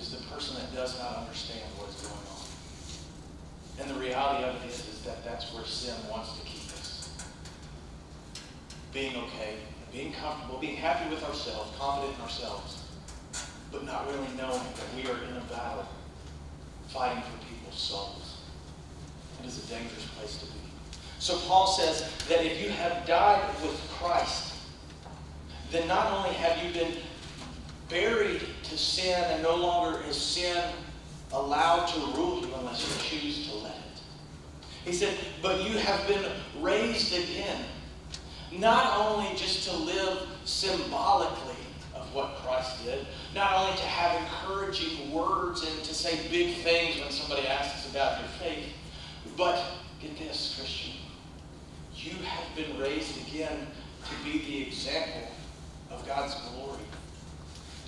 is 0.00 0.10
the 0.10 0.22
person 0.32 0.56
that 0.56 0.74
does 0.74 0.98
not 0.98 1.18
understand 1.18 1.60
what 1.76 1.90
is 1.90 2.00
going 2.00 2.14
on. 2.16 2.40
And 3.80 3.90
the 3.90 4.00
reality 4.00 4.44
of 4.44 4.56
it 4.56 4.68
is, 4.68 4.80
is 4.88 5.02
that 5.04 5.24
that's 5.24 5.52
where 5.52 5.64
sin 5.64 5.94
wants 6.10 6.38
to 6.38 6.44
keep 6.46 6.64
us. 6.72 7.12
Being 8.92 9.16
okay, 9.16 9.56
being 9.92 10.12
comfortable, 10.12 10.58
being 10.58 10.76
happy 10.76 11.08
with 11.10 11.22
ourselves, 11.24 11.70
confident 11.78 12.16
in 12.16 12.22
ourselves, 12.22 12.82
but 13.70 13.84
not 13.84 14.06
really 14.06 14.28
knowing 14.36 14.60
that 14.60 14.88
we 14.96 15.02
are 15.10 15.22
in 15.28 15.36
a 15.36 15.44
battle 15.52 15.86
fighting 16.88 17.22
for 17.22 17.46
people's 17.46 17.78
souls. 17.78 18.38
It 19.42 19.46
is 19.46 19.64
a 19.64 19.68
dangerous 19.68 20.06
place 20.18 20.38
to 20.38 20.46
be. 20.46 20.60
So 21.18 21.36
Paul 21.46 21.66
says 21.66 22.10
that 22.28 22.44
if 22.44 22.62
you 22.62 22.70
have 22.70 23.06
died 23.06 23.42
with 23.62 23.78
Christ, 23.92 24.54
then 25.70 25.86
not 25.86 26.12
only 26.12 26.34
have 26.34 26.64
you 26.64 26.72
been 26.72 26.94
buried 27.90 28.40
to 28.62 28.78
sin 28.78 29.22
and 29.28 29.42
no 29.42 29.56
longer 29.56 30.00
is 30.08 30.16
sin 30.16 30.62
allowed 31.32 31.86
to 31.86 32.00
rule 32.16 32.40
you 32.40 32.54
unless 32.54 32.80
you 32.80 33.18
choose 33.20 33.48
to 33.48 33.56
let 33.56 33.72
it. 33.72 34.00
He 34.84 34.92
said, 34.92 35.16
but 35.42 35.62
you 35.68 35.76
have 35.78 36.06
been 36.06 36.24
raised 36.60 37.12
again, 37.12 37.64
not 38.52 38.96
only 38.96 39.36
just 39.36 39.68
to 39.68 39.76
live 39.76 40.26
symbolically 40.44 41.54
of 41.94 42.12
what 42.14 42.36
Christ 42.36 42.84
did, 42.84 43.06
not 43.34 43.52
only 43.54 43.76
to 43.76 43.84
have 43.84 44.20
encouraging 44.22 45.12
words 45.12 45.66
and 45.66 45.84
to 45.84 45.94
say 45.94 46.18
big 46.30 46.56
things 46.58 47.00
when 47.00 47.10
somebody 47.10 47.46
asks 47.46 47.90
about 47.90 48.20
your 48.20 48.28
faith, 48.40 48.66
but 49.36 49.62
get 50.00 50.16
this, 50.18 50.56
Christian, 50.58 50.94
you 51.94 52.14
have 52.24 52.56
been 52.56 52.78
raised 52.78 53.16
again 53.28 53.66
to 54.04 54.24
be 54.24 54.38
the 54.38 54.66
example 54.66 55.28
of 55.90 56.06
God's 56.06 56.34
glory. 56.34 56.80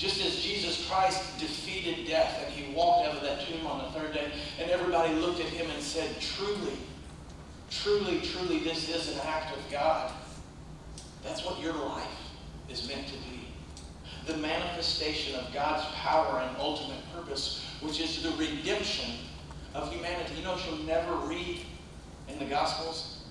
Just 0.03 0.21
as 0.27 0.43
Jesus 0.43 0.85
Christ 0.91 1.39
defeated 1.39 2.09
death 2.09 2.43
and 2.45 2.53
he 2.53 2.75
walked 2.75 3.07
out 3.07 3.15
of 3.15 3.23
that 3.23 3.47
tomb 3.47 3.65
on 3.69 3.85
the 3.85 4.01
third 4.01 4.13
day, 4.13 4.33
and 4.61 4.69
everybody 4.69 5.15
looked 5.15 5.39
at 5.39 5.47
him 5.47 5.71
and 5.71 5.81
said, 5.81 6.21
Truly, 6.21 6.77
truly, 7.71 8.21
truly, 8.21 8.59
this 8.59 8.89
is 8.89 9.15
an 9.15 9.21
act 9.25 9.57
of 9.57 9.63
God. 9.71 10.11
That's 11.23 11.45
what 11.45 11.61
your 11.61 11.75
life 11.75 12.19
is 12.69 12.89
meant 12.89 13.07
to 13.07 13.13
be. 13.13 13.47
The 14.27 14.39
manifestation 14.39 15.39
of 15.39 15.55
God's 15.55 15.85
power 15.95 16.41
and 16.49 16.57
ultimate 16.59 16.99
purpose, 17.15 17.65
which 17.81 18.01
is 18.01 18.25
the 18.25 18.31
redemption 18.31 19.09
of 19.73 19.93
humanity. 19.93 20.35
You 20.37 20.43
know 20.43 20.55
what 20.55 20.67
you'll 20.67 20.85
never 20.85 21.15
read 21.29 21.61
in 22.27 22.41
the 22.41 22.47
Gospels? 22.47 23.23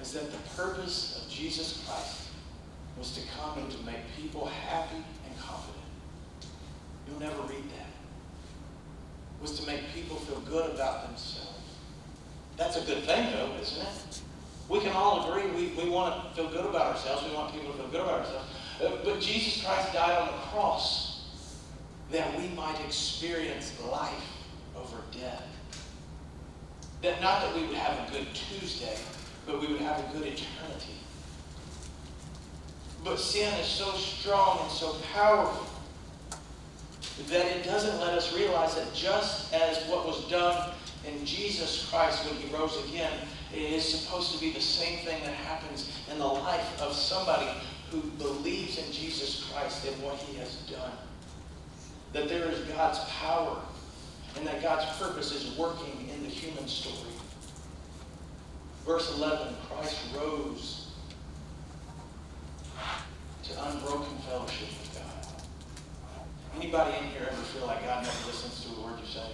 Is 0.00 0.12
that 0.12 0.30
the 0.30 0.38
purpose 0.56 1.20
of 1.20 1.28
Jesus 1.28 1.84
Christ 1.88 2.28
was 2.96 3.16
to 3.16 3.20
come 3.36 3.58
and 3.58 3.70
to 3.72 3.78
make 3.78 3.96
people 4.16 4.46
happy 4.46 5.02
You'll 7.12 7.28
never 7.28 7.42
read 7.42 7.64
that. 7.70 7.90
Was 9.40 9.58
to 9.60 9.66
make 9.66 9.80
people 9.94 10.16
feel 10.16 10.40
good 10.40 10.74
about 10.74 11.08
themselves. 11.08 11.48
That's 12.56 12.76
a 12.76 12.82
good 12.82 13.04
thing, 13.04 13.32
though, 13.32 13.50
isn't 13.60 13.82
it? 13.82 14.20
We 14.68 14.80
can 14.80 14.92
all 14.92 15.28
agree 15.28 15.50
we, 15.50 15.82
we 15.82 15.90
want 15.90 16.28
to 16.28 16.34
feel 16.34 16.50
good 16.50 16.64
about 16.64 16.94
ourselves. 16.94 17.28
We 17.28 17.34
want 17.34 17.52
people 17.52 17.72
to 17.72 17.78
feel 17.78 17.88
good 17.88 18.00
about 18.00 18.20
ourselves. 18.20 18.48
Uh, 18.82 18.90
but 19.04 19.20
Jesus 19.20 19.64
Christ 19.64 19.92
died 19.92 20.18
on 20.18 20.28
the 20.28 20.42
cross 20.50 21.26
that 22.10 22.38
we 22.38 22.48
might 22.48 22.80
experience 22.84 23.72
life 23.90 24.24
over 24.76 24.96
death. 25.12 25.42
That 27.02 27.20
not 27.20 27.42
that 27.42 27.54
we 27.54 27.66
would 27.66 27.76
have 27.76 28.08
a 28.08 28.12
good 28.12 28.28
Tuesday, 28.32 28.96
but 29.44 29.60
we 29.60 29.66
would 29.66 29.80
have 29.80 29.98
a 29.98 30.12
good 30.12 30.22
eternity. 30.22 30.94
But 33.02 33.18
sin 33.18 33.52
is 33.54 33.66
so 33.66 33.90
strong 33.92 34.60
and 34.62 34.70
so 34.70 34.94
powerful 35.12 35.66
that 37.28 37.46
it 37.46 37.64
doesn't 37.64 38.00
let 38.00 38.14
us 38.14 38.34
realize 38.34 38.74
that 38.74 38.92
just 38.94 39.52
as 39.52 39.78
what 39.88 40.06
was 40.06 40.28
done 40.30 40.72
in 41.06 41.24
Jesus 41.24 41.88
Christ 41.90 42.24
when 42.24 42.34
he 42.36 42.54
rose 42.54 42.76
again 42.88 43.12
is 43.54 43.84
supposed 43.86 44.32
to 44.32 44.40
be 44.40 44.50
the 44.50 44.60
same 44.60 44.98
thing 45.04 45.22
that 45.24 45.34
happens 45.34 45.90
in 46.10 46.18
the 46.18 46.26
life 46.26 46.80
of 46.80 46.94
somebody 46.94 47.48
who 47.90 48.00
believes 48.18 48.78
in 48.78 48.90
Jesus 48.92 49.50
Christ 49.52 49.86
and 49.86 50.02
what 50.02 50.16
he 50.16 50.38
has 50.38 50.56
done. 50.70 50.92
That 52.12 52.28
there 52.28 52.48
is 52.48 52.60
God's 52.60 53.00
power 53.20 53.58
and 54.36 54.46
that 54.46 54.62
God's 54.62 54.86
purpose 54.98 55.32
is 55.32 55.56
working 55.58 56.08
in 56.12 56.22
the 56.22 56.28
human 56.28 56.66
story. 56.66 57.12
Verse 58.86 59.14
11 59.16 59.54
Christ 59.68 59.98
rose 60.16 60.88
to 63.44 63.68
unbroken 63.68 64.16
fellowship 64.28 64.68
Anybody 66.56 66.96
in 66.98 67.04
here 67.10 67.28
ever 67.30 67.42
feel 67.42 67.66
like 67.66 67.84
God 67.84 68.04
never 68.04 68.26
listens 68.26 68.64
to 68.64 68.80
a 68.80 68.84
word 68.84 69.00
you 69.00 69.06
say? 69.06 69.26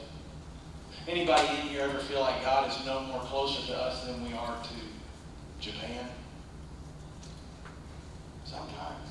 Anybody 1.06 1.48
in 1.48 1.68
here 1.68 1.82
ever 1.82 1.98
feel 1.98 2.20
like 2.20 2.42
God 2.42 2.68
is 2.68 2.86
no 2.86 3.00
more 3.00 3.20
closer 3.20 3.66
to 3.72 3.78
us 3.78 4.04
than 4.04 4.22
we 4.24 4.32
are 4.34 4.56
to 4.62 5.60
Japan? 5.60 6.08
Sometimes. 8.44 9.10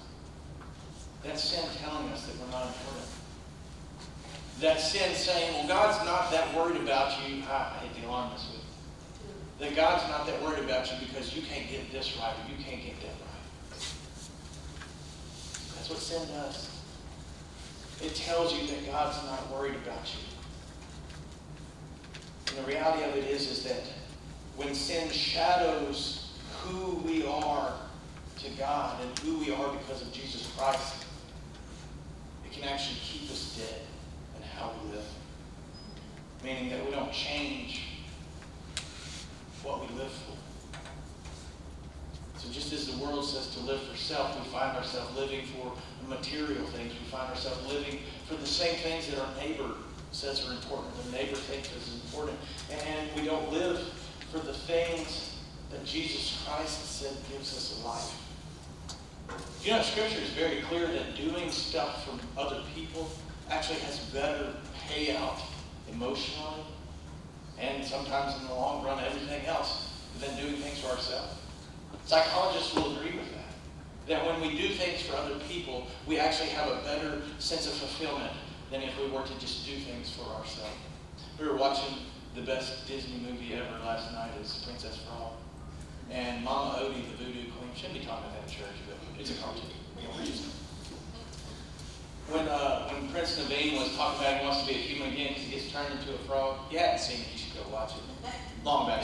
That's 1.24 1.44
sin 1.44 1.66
telling 1.82 2.08
us 2.10 2.26
that 2.28 2.40
we're 2.40 2.52
not 2.52 2.68
important. 2.68 3.06
That 4.62 4.80
sin 4.80 5.14
saying, 5.14 5.54
well, 5.54 5.68
God's 5.68 6.06
not 6.06 6.32
that 6.32 6.56
worried 6.56 6.82
about 6.82 7.12
you. 7.28 7.44
I 7.50 7.78
hate 7.82 8.02
to 8.02 8.08
alarm 8.08 8.32
this 8.34 8.48
with 8.52 8.68
that 9.60 9.76
God's 9.76 10.08
not 10.10 10.28
that 10.28 10.42
worried 10.42 10.64
about 10.64 10.92
you 10.92 11.08
because 11.08 11.36
you 11.36 11.42
can't 11.42 11.70
get 11.70 11.92
this 11.92 12.18
right 12.18 12.34
or 12.34 12.52
you 12.52 12.64
can't 12.64 12.82
get 12.84 13.00
that 13.02 13.08
right. 13.08 13.80
That's 15.76 15.90
what 15.90 15.98
sin 15.98 16.28
does. 16.28 16.77
It 18.02 18.16
tells 18.16 18.54
you 18.54 18.68
that 18.68 18.86
God's 18.86 19.24
not 19.26 19.52
worried 19.52 19.76
about 19.76 20.06
you. 20.14 20.20
And 22.50 22.66
the 22.66 22.68
reality 22.70 23.04
of 23.04 23.16
it 23.16 23.26
is, 23.26 23.50
is 23.50 23.64
that 23.64 23.82
when 24.56 24.74
sin 24.74 25.10
shadows 25.10 26.32
who 26.62 26.98
we 27.08 27.26
are 27.26 27.74
to 28.40 28.50
God 28.52 29.02
and 29.02 29.20
who 29.20 29.40
we 29.40 29.52
are 29.52 29.74
because 29.74 30.02
of 30.02 30.12
Jesus 30.12 30.52
Christ, 30.56 31.06
it 32.46 32.52
can 32.52 32.64
actually 32.70 33.00
keep 33.04 33.30
us 33.30 33.58
dead 33.58 33.82
in 34.36 34.44
how 34.44 34.72
we 34.84 34.92
live. 34.92 35.06
Meaning 36.44 36.70
that 36.70 36.86
we 36.86 36.92
don't 36.92 37.12
change 37.12 37.82
what 39.64 39.82
we 39.82 39.96
live 39.98 40.12
for. 40.12 40.37
So 42.48 42.54
just 42.54 42.72
as 42.72 42.88
the 42.88 43.04
world 43.04 43.26
says 43.26 43.54
to 43.56 43.60
live 43.62 43.82
for 43.82 43.98
self, 43.98 44.40
we 44.40 44.50
find 44.52 44.78
ourselves 44.78 45.14
living 45.18 45.46
for 45.48 45.74
material 46.08 46.66
things. 46.68 46.94
We 46.94 47.06
find 47.12 47.30
ourselves 47.30 47.68
living 47.68 48.00
for 48.26 48.36
the 48.36 48.46
same 48.46 48.76
things 48.76 49.08
that 49.08 49.20
our 49.20 49.36
neighbor 49.36 49.72
says 50.14 50.48
are 50.48 50.54
important, 50.54 50.94
the 51.04 51.12
neighbor 51.12 51.36
thinks 51.36 51.70
is 51.76 52.02
important. 52.06 52.38
And 52.72 53.10
we 53.16 53.26
don't 53.26 53.52
live 53.52 53.80
for 54.32 54.40
the 54.40 54.54
things 54.54 55.36
that 55.72 55.84
Jesus 55.84 56.42
Christ 56.46 56.86
said 56.86 57.14
gives 57.30 57.54
us 57.54 57.84
life. 57.84 58.16
You 59.62 59.72
know, 59.72 59.82
Scripture 59.82 60.22
is 60.22 60.30
very 60.30 60.62
clear 60.62 60.88
that 60.88 61.18
doing 61.18 61.52
stuff 61.52 62.06
for 62.06 62.40
other 62.40 62.64
people 62.74 63.10
actually 63.50 63.80
has 63.80 64.00
better 64.14 64.54
payout 64.88 65.42
emotionally 65.92 66.62
and 67.60 67.84
sometimes 67.84 68.40
in 68.40 68.48
the 68.48 68.54
long 68.54 68.86
run 68.86 69.04
everything 69.04 69.46
else 69.48 69.92
than 70.22 70.34
doing 70.38 70.56
things 70.62 70.80
for 70.80 70.88
ourselves. 70.92 71.34
Psychologists 72.06 72.74
will 72.76 72.96
agree 72.98 73.18
with 73.18 73.32
that 73.32 73.48
that 74.08 74.26
when 74.26 74.40
we 74.42 74.58
do 74.58 74.70
things 74.70 75.02
for 75.02 75.16
other 75.18 75.36
people, 75.50 75.86
we 76.08 76.18
actually 76.18 76.50
have 76.50 76.70
a 76.72 76.82
better 76.84 77.22
sense 77.40 77.68
of 77.68 77.74
fulfillment 77.74 78.32
than 78.72 78.82
if 78.82 78.98
we 78.98 79.10
were 79.10 79.24
to 79.24 79.40
just 79.40 79.66
do 79.66 79.76
things 79.80 80.10
for 80.12 80.24
ourselves. 80.36 80.76
We 81.40 81.48
were 81.48 81.58
watching 81.58 81.98
the 82.36 82.42
best 82.42 82.88
Disney 82.88 83.18
movie 83.18 83.54
ever 83.54 83.84
last 83.84 84.14
night 84.14 84.32
is 84.42 84.64
Princess 84.66 84.98
Frog. 85.06 85.34
And 86.10 86.44
Mama 86.44 86.80
Odie, 86.80 87.04
the 87.12 87.24
voodoo 87.24 87.52
queen, 87.52 87.72
shouldn't 87.76 88.00
be 88.00 88.06
talking 88.06 88.26
about 88.30 88.46
that 88.46 88.50
church, 88.50 88.80
but 88.88 88.98
it's 89.20 89.32
a 89.32 89.42
cartoon. 89.42 89.64
When, 92.30 92.48
uh, 92.48 92.90
when 92.90 93.10
Prince 93.10 93.40
Naveen 93.40 93.80
was 93.80 93.96
talking 93.96 94.20
about 94.20 94.40
he 94.40 94.46
wants 94.46 94.62
to 94.62 94.68
be 94.68 94.76
a 94.76 94.78
human 94.78 95.14
again 95.14 95.30
because 95.30 95.44
he 95.44 95.52
gets 95.52 95.72
turned 95.72 95.92
into 96.00 96.14
a 96.14 96.18
frog, 96.20 96.60
you 96.72 96.80
hadn't 96.80 97.00
seen 97.00 97.22
it, 97.22 97.28
you 97.32 97.38
should 97.38 97.56
go 97.56 97.70
watch 97.72 97.92
it. 97.96 98.04
long 98.64 98.88
back 98.88 99.04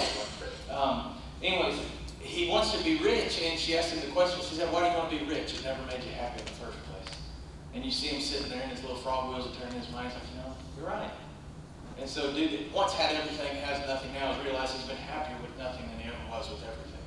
Um, 0.69 1.15
anyways, 1.41 1.79
he 2.23 2.49
wants 2.49 2.71
to 2.71 2.83
be 2.83 2.97
rich, 2.97 3.41
and 3.41 3.59
she 3.59 3.77
asked 3.77 3.93
him 3.93 4.01
the 4.01 4.11
question. 4.11 4.41
She 4.41 4.55
said, 4.55 4.71
"Why 4.71 4.81
do 4.81 4.91
you 4.91 4.97
want 4.97 5.11
to 5.11 5.17
be 5.19 5.25
rich? 5.25 5.53
It 5.53 5.63
never 5.63 5.83
made 5.85 6.03
you 6.03 6.11
happy 6.11 6.39
in 6.39 6.45
the 6.45 6.57
first 6.57 6.79
place." 6.89 7.15
And 7.75 7.83
you 7.83 7.91
see 7.91 8.07
him 8.07 8.21
sitting 8.21 8.49
there, 8.49 8.61
and 8.61 8.71
his 8.71 8.81
little 8.81 8.97
frog 8.97 9.29
wheels 9.29 9.47
are 9.47 9.55
turning 9.59 9.79
his 9.79 9.89
mind. 9.91 10.13
Like, 10.13 10.23
"You 10.31 10.37
know, 10.41 10.55
you're 10.77 10.87
right." 10.87 11.11
And 11.99 12.09
so, 12.09 12.33
dude 12.33 12.51
that 12.51 12.71
once 12.73 12.93
had 12.93 13.15
everything, 13.15 13.55
has 13.63 13.85
nothing 13.87 14.13
now, 14.13 14.33
has 14.33 14.43
realized 14.43 14.73
he's 14.73 14.87
been 14.87 14.97
happier 14.97 15.37
with 15.41 15.55
nothing 15.57 15.85
than 15.87 15.99
he 15.99 16.09
ever 16.09 16.25
was 16.31 16.49
with 16.49 16.63
everything. 16.63 17.05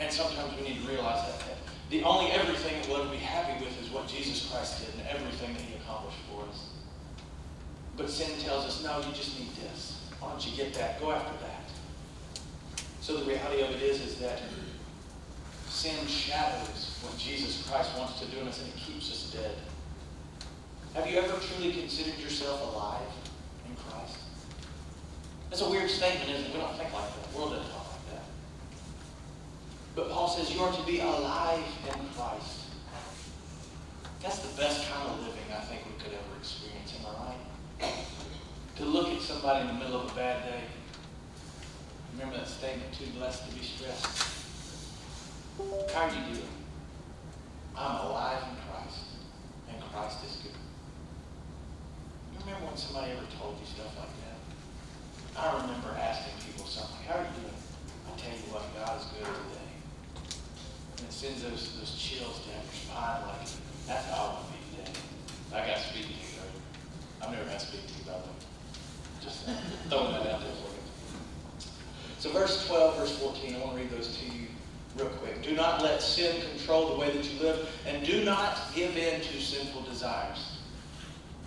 And 0.00 0.12
sometimes 0.12 0.50
we 0.58 0.66
need 0.66 0.82
to 0.82 0.88
realize 0.88 1.22
that, 1.30 1.38
that 1.46 1.58
the 1.90 2.02
only 2.02 2.32
everything 2.32 2.80
that 2.80 2.88
we'll 2.88 3.02
ever 3.02 3.10
be 3.10 3.22
happy 3.22 3.64
with 3.64 3.70
is 3.80 3.90
what 3.90 4.08
Jesus 4.08 4.50
Christ 4.50 4.82
did 4.82 4.98
and 4.98 5.06
everything 5.06 5.54
that 5.54 5.62
he 5.62 5.76
accomplished 5.76 6.18
for 6.28 6.42
us. 6.50 6.74
But 7.96 8.10
sin 8.10 8.30
tells 8.40 8.64
us, 8.64 8.82
no, 8.82 8.98
you 8.98 9.14
just 9.14 9.38
need 9.38 9.54
this. 9.62 10.00
Why 10.18 10.30
don't 10.30 10.44
you 10.44 10.56
get 10.56 10.74
that? 10.74 11.00
Go 11.00 11.12
after 11.12 11.32
that. 11.46 11.53
So 13.04 13.18
the 13.18 13.26
reality 13.26 13.60
of 13.60 13.68
it 13.68 13.82
is, 13.82 14.00
is 14.00 14.16
that 14.20 14.40
sin 15.68 16.06
shadows 16.06 16.96
what 17.02 17.18
Jesus 17.18 17.68
Christ 17.68 17.90
wants 17.98 18.18
to 18.20 18.26
do 18.28 18.40
in 18.40 18.48
us 18.48 18.62
and 18.62 18.68
it 18.72 18.76
keeps 18.78 19.10
us 19.10 19.30
dead. 19.30 19.56
Have 20.94 21.06
you 21.06 21.18
ever 21.18 21.38
truly 21.38 21.74
considered 21.74 22.18
yourself 22.18 22.62
alive 22.72 23.12
in 23.68 23.76
Christ? 23.76 24.16
That's 25.50 25.60
a 25.60 25.68
weird 25.68 25.90
statement, 25.90 26.30
isn't 26.30 26.46
it? 26.46 26.54
We 26.54 26.60
don't 26.60 26.74
think 26.78 26.94
like 26.94 27.04
that. 27.04 27.30
The 27.30 27.36
world 27.36 27.50
doesn't 27.50 27.70
talk 27.72 27.92
like 27.92 28.16
that. 28.16 28.24
But 29.96 30.10
Paul 30.10 30.28
says 30.28 30.54
you 30.54 30.62
are 30.62 30.72
to 30.72 30.86
be 30.86 31.00
alive 31.00 31.60
in 31.84 32.08
Christ. 32.16 32.72
That's 34.22 34.38
the 34.38 34.56
best 34.56 34.90
kind 34.90 35.10
of 35.10 35.20
living 35.20 35.44
I 35.52 35.60
think 35.60 35.82
we 35.84 36.02
could 36.02 36.14
ever 36.14 36.38
experience, 36.40 36.94
am 36.98 37.12
I 37.12 37.36
right? 37.36 37.94
To 38.76 38.84
look 38.86 39.08
at 39.08 39.20
somebody 39.20 39.60
in 39.60 39.66
the 39.66 39.84
middle 39.84 40.00
of 40.00 40.10
a 40.10 40.14
bad 40.14 40.42
day 40.44 40.60
Remember 42.14 42.38
that 42.38 42.46
statement, 42.46 42.94
too 42.94 43.10
blessed 43.18 43.50
to 43.50 43.54
be 43.58 43.64
stressed. 43.64 44.06
How 45.92 46.06
are 46.06 46.14
you 46.14 46.34
doing? 46.34 46.54
I'm 47.76 48.06
alive 48.06 48.38
in 48.50 48.56
Christ, 48.70 49.18
and 49.66 49.82
Christ 49.90 50.22
is 50.22 50.38
good. 50.46 50.54
You 52.30 52.38
remember 52.46 52.70
when 52.70 52.76
somebody 52.76 53.10
ever 53.18 53.26
told 53.34 53.58
you 53.58 53.66
stuff 53.66 53.90
like 53.98 54.14
that? 54.22 54.38
I 55.34 55.58
remember 55.58 55.90
asking 55.98 56.38
people 56.46 56.70
something, 56.70 57.02
how 57.02 57.18
are 57.18 57.26
you 57.26 57.34
doing? 57.42 57.58
I 58.06 58.14
tell 58.14 58.30
you 58.30 58.46
what, 58.54 58.62
God 58.78 58.94
is 58.94 59.10
good 59.10 59.26
today. 59.26 59.74
And 60.94 61.10
it 61.10 61.12
sends 61.12 61.42
those, 61.42 61.74
those 61.82 61.98
chills 61.98 62.46
down 62.46 62.62
your 62.62 62.78
spine 62.78 63.26
like, 63.26 63.42
that's 63.90 64.06
how 64.14 64.14
I 64.14 64.38
want 64.38 64.46
to 64.46 64.54
be 64.54 64.62
today. 64.70 64.94
I 65.50 65.66
got 65.66 65.82
to 65.82 65.86
speak 65.90 66.06
to 66.06 66.14
you. 66.14 66.46
I've 67.18 67.34
never 67.34 67.50
had 67.50 67.58
to 67.58 67.66
speak 67.66 67.90
to 67.90 67.94
you, 67.98 68.06
by 68.06 68.22
the 68.22 68.30
way. 68.30 68.38
Just 69.18 69.50
throwing 69.90 70.14
that 70.14 70.30
out 70.30 70.46
there 70.46 70.54
for 70.62 70.70
you. 70.70 70.83
So 72.24 72.30
verse 72.30 72.66
12, 72.66 72.96
verse 72.96 73.18
14, 73.18 73.54
I 73.54 73.58
want 73.58 73.76
to 73.76 73.82
read 73.82 73.90
those 73.90 74.16
to 74.16 74.24
you 74.24 74.46
real 74.96 75.10
quick. 75.20 75.42
Do 75.42 75.54
not 75.54 75.82
let 75.82 76.00
sin 76.00 76.40
control 76.56 76.94
the 76.94 76.98
way 76.98 77.14
that 77.14 77.22
you 77.22 77.38
live, 77.38 77.68
and 77.86 78.02
do 78.02 78.24
not 78.24 78.74
give 78.74 78.96
in 78.96 79.20
to 79.20 79.40
sinful 79.42 79.82
desires. 79.82 80.56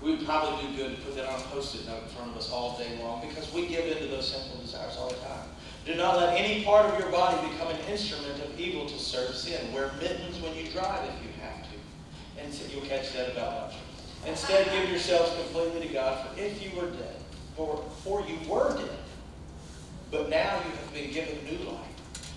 We 0.04 0.12
would 0.12 0.24
probably 0.24 0.68
do 0.68 0.78
good 0.78 0.96
to 0.96 1.02
put 1.02 1.16
that 1.16 1.26
on 1.26 1.40
a 1.40 1.44
post-it 1.46 1.88
note 1.88 2.04
in 2.04 2.10
front 2.10 2.30
of 2.30 2.38
us 2.38 2.52
all 2.52 2.78
day 2.78 2.96
long 3.02 3.28
because 3.28 3.52
we 3.52 3.66
give 3.66 3.86
in 3.86 3.98
to 4.04 4.06
those 4.06 4.32
sinful 4.32 4.62
desires 4.62 4.96
all 5.00 5.10
the 5.10 5.16
time. 5.16 5.50
Do 5.84 5.96
not 5.96 6.18
let 6.18 6.40
any 6.40 6.64
part 6.64 6.86
of 6.86 7.00
your 7.00 7.10
body 7.10 7.36
become 7.50 7.70
an 7.70 7.80
instrument 7.90 8.40
of 8.44 8.60
evil 8.60 8.86
to 8.86 9.00
serve 9.00 9.34
sin. 9.34 9.74
Wear 9.74 9.90
mittens 10.00 10.40
when 10.42 10.56
you 10.56 10.70
drive 10.70 11.10
if 11.10 11.24
you 11.24 11.42
have 11.42 11.64
to. 11.72 12.44
And 12.44 12.54
so 12.54 12.64
you'll 12.72 12.86
catch 12.86 13.14
that 13.14 13.32
about 13.32 13.72
lunch. 13.72 13.74
Instead, 14.28 14.70
give 14.72 14.92
yourselves 14.92 15.34
completely 15.42 15.88
to 15.88 15.92
God, 15.96 16.28
for 16.28 16.40
if 16.40 16.62
you 16.62 16.80
were 16.80 16.92
dead, 16.92 17.16
for, 17.56 17.84
for 18.04 18.22
you 18.22 18.38
were 18.48 18.78
dead, 18.78 19.00
but 20.12 20.30
now 20.30 20.58
you 20.58 20.72
have 20.72 20.94
been 20.94 21.12
given 21.12 21.38
new 21.46 21.70
life. 21.70 21.88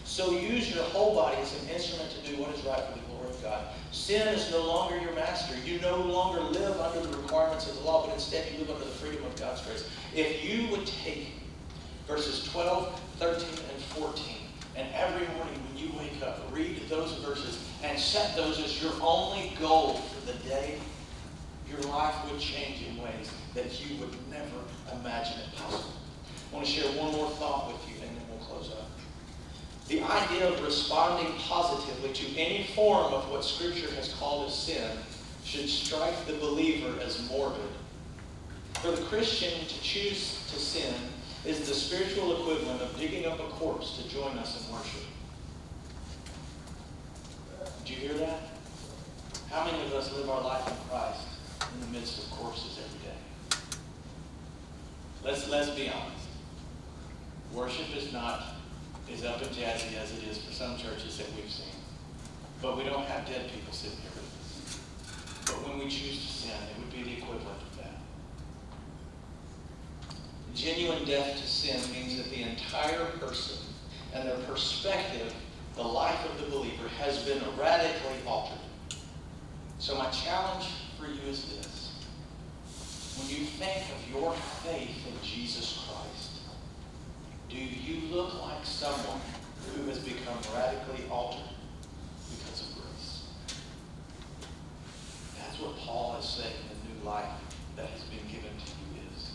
So 0.04 0.32
use 0.32 0.74
your 0.74 0.82
whole 0.84 1.14
body 1.14 1.36
as 1.40 1.62
an 1.62 1.68
instrument 1.70 2.10
to 2.10 2.30
do 2.30 2.42
what 2.42 2.54
is 2.54 2.64
right 2.64 2.82
for 2.82 2.98
the 2.98 3.04
glory 3.06 3.30
of 3.30 3.42
God. 3.42 3.64
Sin 3.92 4.26
is 4.28 4.50
no 4.50 4.66
longer 4.66 4.98
your 4.98 5.14
master. 5.14 5.54
You 5.64 5.80
no 5.80 5.96
longer 5.98 6.40
live 6.40 6.80
under 6.80 7.00
the 7.00 7.16
requirements 7.16 7.68
of 7.68 7.76
the 7.76 7.82
law, 7.82 8.06
but 8.06 8.14
instead 8.14 8.50
you 8.52 8.58
live 8.58 8.70
under 8.70 8.84
the 8.84 8.90
freedom 8.90 9.24
of 9.24 9.38
God's 9.38 9.62
grace. 9.62 9.88
If 10.14 10.44
you 10.44 10.68
would 10.68 10.86
take 10.86 11.28
verses 12.08 12.44
12, 12.50 13.00
13, 13.18 13.46
and 13.72 13.82
14, 13.84 14.24
and 14.76 14.88
every 14.94 15.26
morning 15.36 15.54
when 15.68 15.76
you 15.76 15.92
wake 15.96 16.20
up, 16.22 16.40
read 16.52 16.88
those 16.88 17.12
verses 17.24 17.64
and 17.84 17.98
set 17.98 18.34
those 18.34 18.58
as 18.58 18.82
your 18.82 18.92
only 19.00 19.52
goal 19.60 19.94
for 19.94 20.32
the 20.32 20.38
day, 20.48 20.78
your 21.70 21.80
life 21.82 22.14
would 22.30 22.40
change 22.40 22.84
in 22.88 23.00
ways 23.00 23.30
that 23.54 23.80
you 23.80 23.96
would 24.00 24.10
never 24.28 24.58
imagine 24.92 25.38
it 25.38 25.56
possible. 25.56 25.99
I 26.50 26.54
want 26.54 26.66
to 26.66 26.72
share 26.72 26.90
one 26.92 27.12
more 27.12 27.30
thought 27.30 27.68
with 27.68 27.88
you, 27.88 28.02
and 28.02 28.16
then 28.16 28.24
we'll 28.28 28.44
close 28.46 28.72
up. 28.72 28.90
The 29.88 30.02
idea 30.02 30.48
of 30.48 30.62
responding 30.64 31.32
positively 31.38 32.12
to 32.12 32.38
any 32.38 32.64
form 32.74 33.12
of 33.12 33.30
what 33.30 33.44
Scripture 33.44 33.90
has 33.94 34.12
called 34.14 34.48
as 34.48 34.54
sin 34.54 34.90
should 35.44 35.68
strike 35.68 36.26
the 36.26 36.34
believer 36.34 36.92
as 37.00 37.28
morbid. 37.28 37.60
For 38.74 38.90
the 38.92 39.02
Christian 39.02 39.66
to 39.66 39.82
choose 39.82 40.44
to 40.52 40.58
sin 40.58 40.94
is 41.44 41.68
the 41.68 41.74
spiritual 41.74 42.40
equivalent 42.40 42.82
of 42.82 42.98
digging 42.98 43.26
up 43.26 43.38
a 43.40 43.48
corpse 43.54 43.96
to 43.98 44.08
join 44.08 44.38
us 44.38 44.66
in 44.66 44.74
worship. 44.74 45.02
Did 47.84 47.90
you 47.90 48.08
hear 48.08 48.18
that? 48.18 48.40
How 49.50 49.64
many 49.64 49.82
of 49.84 49.92
us 49.94 50.12
live 50.12 50.30
our 50.30 50.42
life 50.42 50.66
in 50.68 50.74
Christ 50.88 51.26
in 51.74 51.80
the 51.80 51.98
midst 51.98 52.22
of 52.22 52.30
corpses 52.30 52.78
every 52.78 53.00
day? 53.08 53.16
Let's, 55.24 55.48
let's 55.48 55.70
be 55.70 55.88
honest. 55.88 56.19
Worship 57.52 57.96
is 57.96 58.12
not 58.12 58.42
as 59.12 59.24
up 59.24 59.42
and 59.42 59.50
jazzy 59.50 59.96
as 59.96 60.12
it 60.12 60.24
is 60.30 60.38
for 60.38 60.52
some 60.52 60.76
churches 60.76 61.18
that 61.18 61.26
we've 61.34 61.50
seen. 61.50 61.74
But 62.62 62.76
we 62.76 62.84
don't 62.84 63.04
have 63.06 63.26
dead 63.26 63.50
people 63.52 63.72
sitting 63.72 63.98
here 63.98 64.10
with 64.14 64.24
us. 64.40 64.78
But 65.46 65.68
when 65.68 65.78
we 65.78 65.84
choose 65.84 66.24
to 66.24 66.32
sin, 66.32 66.56
it 66.70 66.78
would 66.78 66.92
be 66.92 67.02
the 67.02 67.18
equivalent 67.18 67.60
of 67.60 67.76
that. 67.78 68.00
Genuine 70.54 71.04
death 71.04 71.40
to 71.40 71.46
sin 71.46 71.80
means 71.92 72.16
that 72.18 72.30
the 72.30 72.42
entire 72.42 73.06
person 73.18 73.58
and 74.14 74.28
their 74.28 74.38
perspective, 74.38 75.32
the 75.74 75.82
life 75.82 76.24
of 76.30 76.38
the 76.40 76.50
believer, 76.50 76.88
has 77.00 77.24
been 77.24 77.42
radically 77.58 78.16
altered. 78.26 78.58
So 79.78 79.96
my 79.96 80.10
challenge 80.10 80.66
for 80.98 81.06
you 81.06 81.22
is 81.28 81.44
this. 81.56 81.94
When 83.18 83.28
you 83.28 83.44
think 83.44 83.84
of 83.90 84.10
your 84.14 84.34
faith 84.64 85.06
in 85.06 85.14
Jesus 85.22 85.84
Christ, 85.86 86.29
do 87.50 87.58
you 87.58 88.14
look 88.14 88.40
like 88.40 88.64
someone 88.64 89.20
who 89.74 89.82
has 89.90 89.98
become 89.98 90.38
radically 90.54 91.04
altered 91.10 91.50
because 92.30 92.62
of 92.62 92.78
grace? 92.78 93.26
That's 95.36 95.58
what 95.58 95.76
Paul 95.78 96.16
is 96.20 96.26
saying 96.26 96.54
the 96.70 96.78
new 96.94 97.04
life 97.04 97.26
that 97.74 97.86
has 97.90 98.02
been 98.06 98.22
given 98.30 98.54
to 98.54 98.70
you 98.86 99.02
is. 99.10 99.34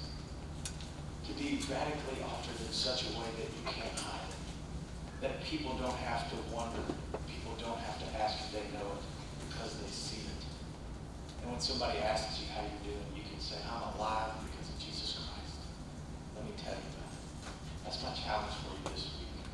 To 1.27 1.33
be 1.35 1.59
radically 1.67 2.23
altered 2.23 2.55
in 2.55 2.71
such 2.71 3.03
a 3.03 3.11
way 3.19 3.27
that 3.35 3.51
you 3.51 3.63
can't 3.67 3.99
hide 3.99 4.31
it. 4.31 4.39
That 5.19 5.43
people 5.43 5.75
don't 5.75 5.99
have 6.07 6.31
to 6.31 6.37
wonder, 6.55 6.87
people 7.27 7.51
don't 7.59 7.79
have 7.79 7.99
to 7.99 8.07
ask 8.23 8.47
if 8.47 8.51
they 8.55 8.65
know 8.79 8.95
it 8.95 9.03
because 9.49 9.75
they 9.75 9.91
see 9.91 10.23
it. 10.23 10.43
And 11.43 11.51
when 11.51 11.59
somebody 11.59 11.99
asks 11.99 12.39
you 12.39 12.47
how 12.55 12.63
you're 12.63 12.95
doing, 12.95 13.11
you 13.11 13.27
can 13.27 13.41
say, 13.43 13.59
I'm 13.67 13.91
alive 13.99 14.39
because 14.47 14.71
of 14.71 14.79
Jesus 14.79 15.19
Christ. 15.19 15.59
Let 16.39 16.45
me 16.45 16.55
tell 16.55 16.79
you 16.79 16.94
that's 17.85 18.03
my 18.03 18.11
challenge 18.11 18.51
for 18.59 18.75
you 18.75 18.91
this 18.93 19.15
week. 19.15 19.45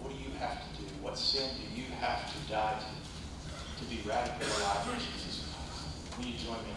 What 0.00 0.10
do 0.10 0.18
you 0.18 0.34
have 0.40 0.58
to 0.58 0.82
do? 0.82 0.88
What 1.00 1.16
sin 1.16 1.48
do 1.54 1.80
you 1.80 1.86
have 2.00 2.26
to 2.26 2.50
die 2.50 2.80
to 2.80 3.00
to 3.78 3.84
be 3.88 4.00
radically 4.08 4.46
alive 4.58 4.88
in 4.92 4.98
Jesus 4.98 5.46
Christ? 5.46 6.18
Will 6.18 6.26
you 6.26 6.36
join 6.36 6.58
me 6.64 6.74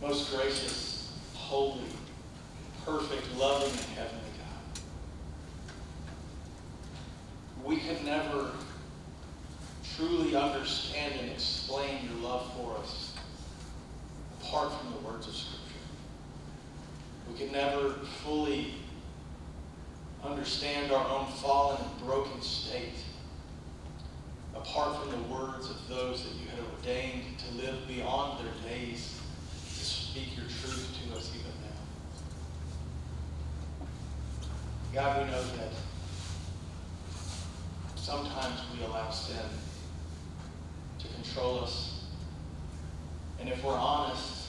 Most 0.00 0.34
gracious, 0.34 1.12
holy, 1.34 1.84
perfect, 2.86 3.36
loving, 3.36 3.68
and 3.68 3.98
heavenly 3.98 4.30
God. 4.38 4.82
We 7.62 7.76
could 7.76 8.02
never 8.04 8.52
truly 9.96 10.34
understand 10.34 11.20
and 11.20 11.30
explain 11.30 11.98
your 12.04 12.30
love 12.30 12.50
for 12.56 12.78
us 12.78 13.12
apart 14.40 14.72
from 14.72 14.92
the 14.92 14.98
words 15.06 15.28
of 15.28 15.34
Scripture. 15.34 15.60
We 17.30 17.38
never 17.52 17.90
fully 18.24 18.74
understand 20.22 20.92
our 20.92 21.08
own 21.08 21.26
fallen 21.26 21.78
and 21.82 22.06
broken 22.06 22.40
state 22.42 23.04
apart 24.54 24.96
from 25.00 25.10
the 25.10 25.28
words 25.28 25.70
of 25.70 25.76
those 25.88 26.24
that 26.24 26.32
you 26.34 26.48
had 26.48 26.58
ordained 26.76 27.38
to 27.38 27.54
live 27.54 27.88
beyond 27.88 28.38
their 28.44 28.52
days 28.70 29.18
to 29.78 29.84
speak 29.84 30.36
your 30.36 30.46
truth 30.46 30.88
to 31.02 31.16
us 31.16 31.30
even 31.34 31.52
now. 33.80 33.86
God, 34.92 35.24
we 35.24 35.30
know 35.30 35.42
that 35.42 35.72
sometimes 37.96 38.60
we 38.76 38.84
allow 38.84 39.10
sin 39.10 39.36
to 40.98 41.08
control 41.08 41.60
us. 41.60 42.04
And 43.38 43.48
if 43.48 43.64
we're 43.64 43.72
honest, 43.72 44.39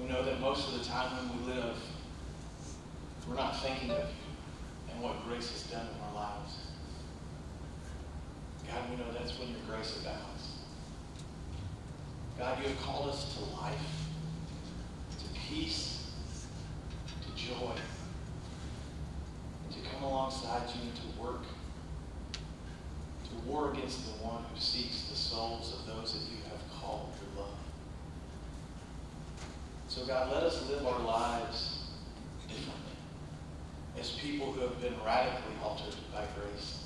We 0.00 0.08
know 0.08 0.24
that 0.24 0.40
most 0.40 0.68
of 0.68 0.78
the 0.78 0.84
time 0.84 1.10
when 1.16 1.46
we 1.46 1.52
live, 1.52 1.76
we're 3.28 3.34
not 3.34 3.60
thinking 3.60 3.90
of 3.90 3.98
you 3.98 4.92
and 4.92 5.02
what 5.02 5.24
grace 5.26 5.50
has 5.50 5.62
done 5.64 5.86
in 5.86 6.02
our 6.08 6.14
lives. 6.14 6.56
God, 8.66 8.90
we 8.90 8.96
know 8.96 9.10
that's 9.12 9.38
when 9.38 9.48
your 9.48 9.58
grace 9.66 9.98
abounds. 10.00 10.52
God, 12.38 12.58
you 12.62 12.68
have 12.68 12.80
called 12.80 13.08
us 13.08 13.34
to 13.34 13.44
life, 13.60 14.06
to 15.18 15.40
peace, 15.40 16.10
to 17.22 17.42
joy, 17.42 17.74
to 19.72 19.78
come 19.90 20.04
alongside 20.04 20.62
you 20.68 20.90
to 20.90 21.20
work, 21.20 21.42
to 22.32 23.50
war 23.50 23.72
against 23.72 24.04
the 24.04 24.24
one 24.24 24.44
who 24.54 24.60
seeks 24.60 25.08
the 25.08 25.16
souls 25.16 25.74
of 25.74 25.86
those 25.86 26.12
that 26.12 26.20
you 26.30 26.36
have 26.44 26.80
called 26.80 27.08
your 27.20 27.44
love. 27.44 27.54
So, 29.88 30.04
God, 30.04 30.30
let 30.30 30.42
us 30.42 30.68
live 30.68 30.86
our 30.86 31.00
lives 31.00 31.78
differently 32.46 32.92
as 33.98 34.10
people 34.10 34.52
who 34.52 34.60
have 34.60 34.78
been 34.82 34.92
radically 35.04 35.54
altered 35.64 35.94
by 36.12 36.24
grace, 36.36 36.84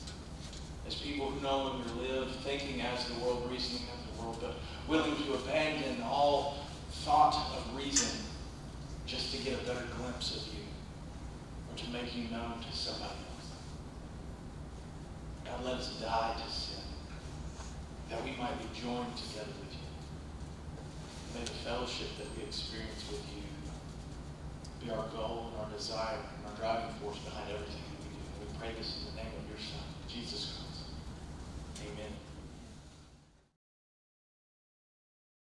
as 0.87 0.95
people 0.95 1.31
who 1.31 1.41
no 1.43 1.65
longer 1.65 1.91
live 2.01 2.31
thinking 2.37 2.81
as 2.81 3.05
the 3.07 3.15
world, 3.21 3.49
reasoning 3.51 3.83
as 3.93 4.17
the 4.17 4.23
world, 4.23 4.39
but 4.41 4.55
willing 4.89 5.17
to 5.17 5.35
abandon 5.35 6.01
all 6.05 6.59
thought 6.91 7.35
of 7.57 7.77
reason 7.77 8.21
just 9.05 9.35
to 9.35 9.43
get 9.43 9.55
a 9.55 9.65
better 9.67 9.85
glimpse 9.97 10.37
of 10.37 10.55
you 10.55 10.63
or 11.71 11.77
to 11.77 11.91
make 11.91 12.17
you 12.17 12.31
known 12.31 12.61
to 12.61 12.77
somebody 12.77 13.19
else. 13.35 13.51
God, 15.45 15.65
let 15.65 15.75
us 15.75 16.01
die 16.01 16.37
to 16.37 16.53
sin 16.53 16.85
that 18.11 18.23
we 18.23 18.31
might 18.37 18.57
be 18.59 18.81
joined 18.81 19.17
together 19.17 19.51
with 19.61 19.73
you. 19.73 19.82
May 21.35 21.45
the 21.45 21.59
fellowship 21.65 22.09
that 22.19 22.29
we 22.37 22.45
experience 22.45 23.05
with 23.11 23.25
you 23.33 23.43
be 24.85 24.91
our 24.91 25.07
goal 25.17 25.53
and 25.53 25.65
our 25.65 25.71
desire 25.77 26.19
and 26.19 26.47
our 26.47 26.57
driving 26.61 26.95
force 27.01 27.19
behind 27.19 27.51
everything 27.51 27.81
that 27.81 28.01
we 28.05 28.13
do. 28.13 28.21
We 28.41 28.59
pray 28.59 28.73
this 28.77 28.99
in 29.01 29.17
the 29.17 29.23
name 29.23 29.33
of 29.33 29.49
your 29.49 29.59
Son, 29.59 29.87
Jesus 30.09 30.61
Christ. 30.61 31.89
Amen. 31.89 32.22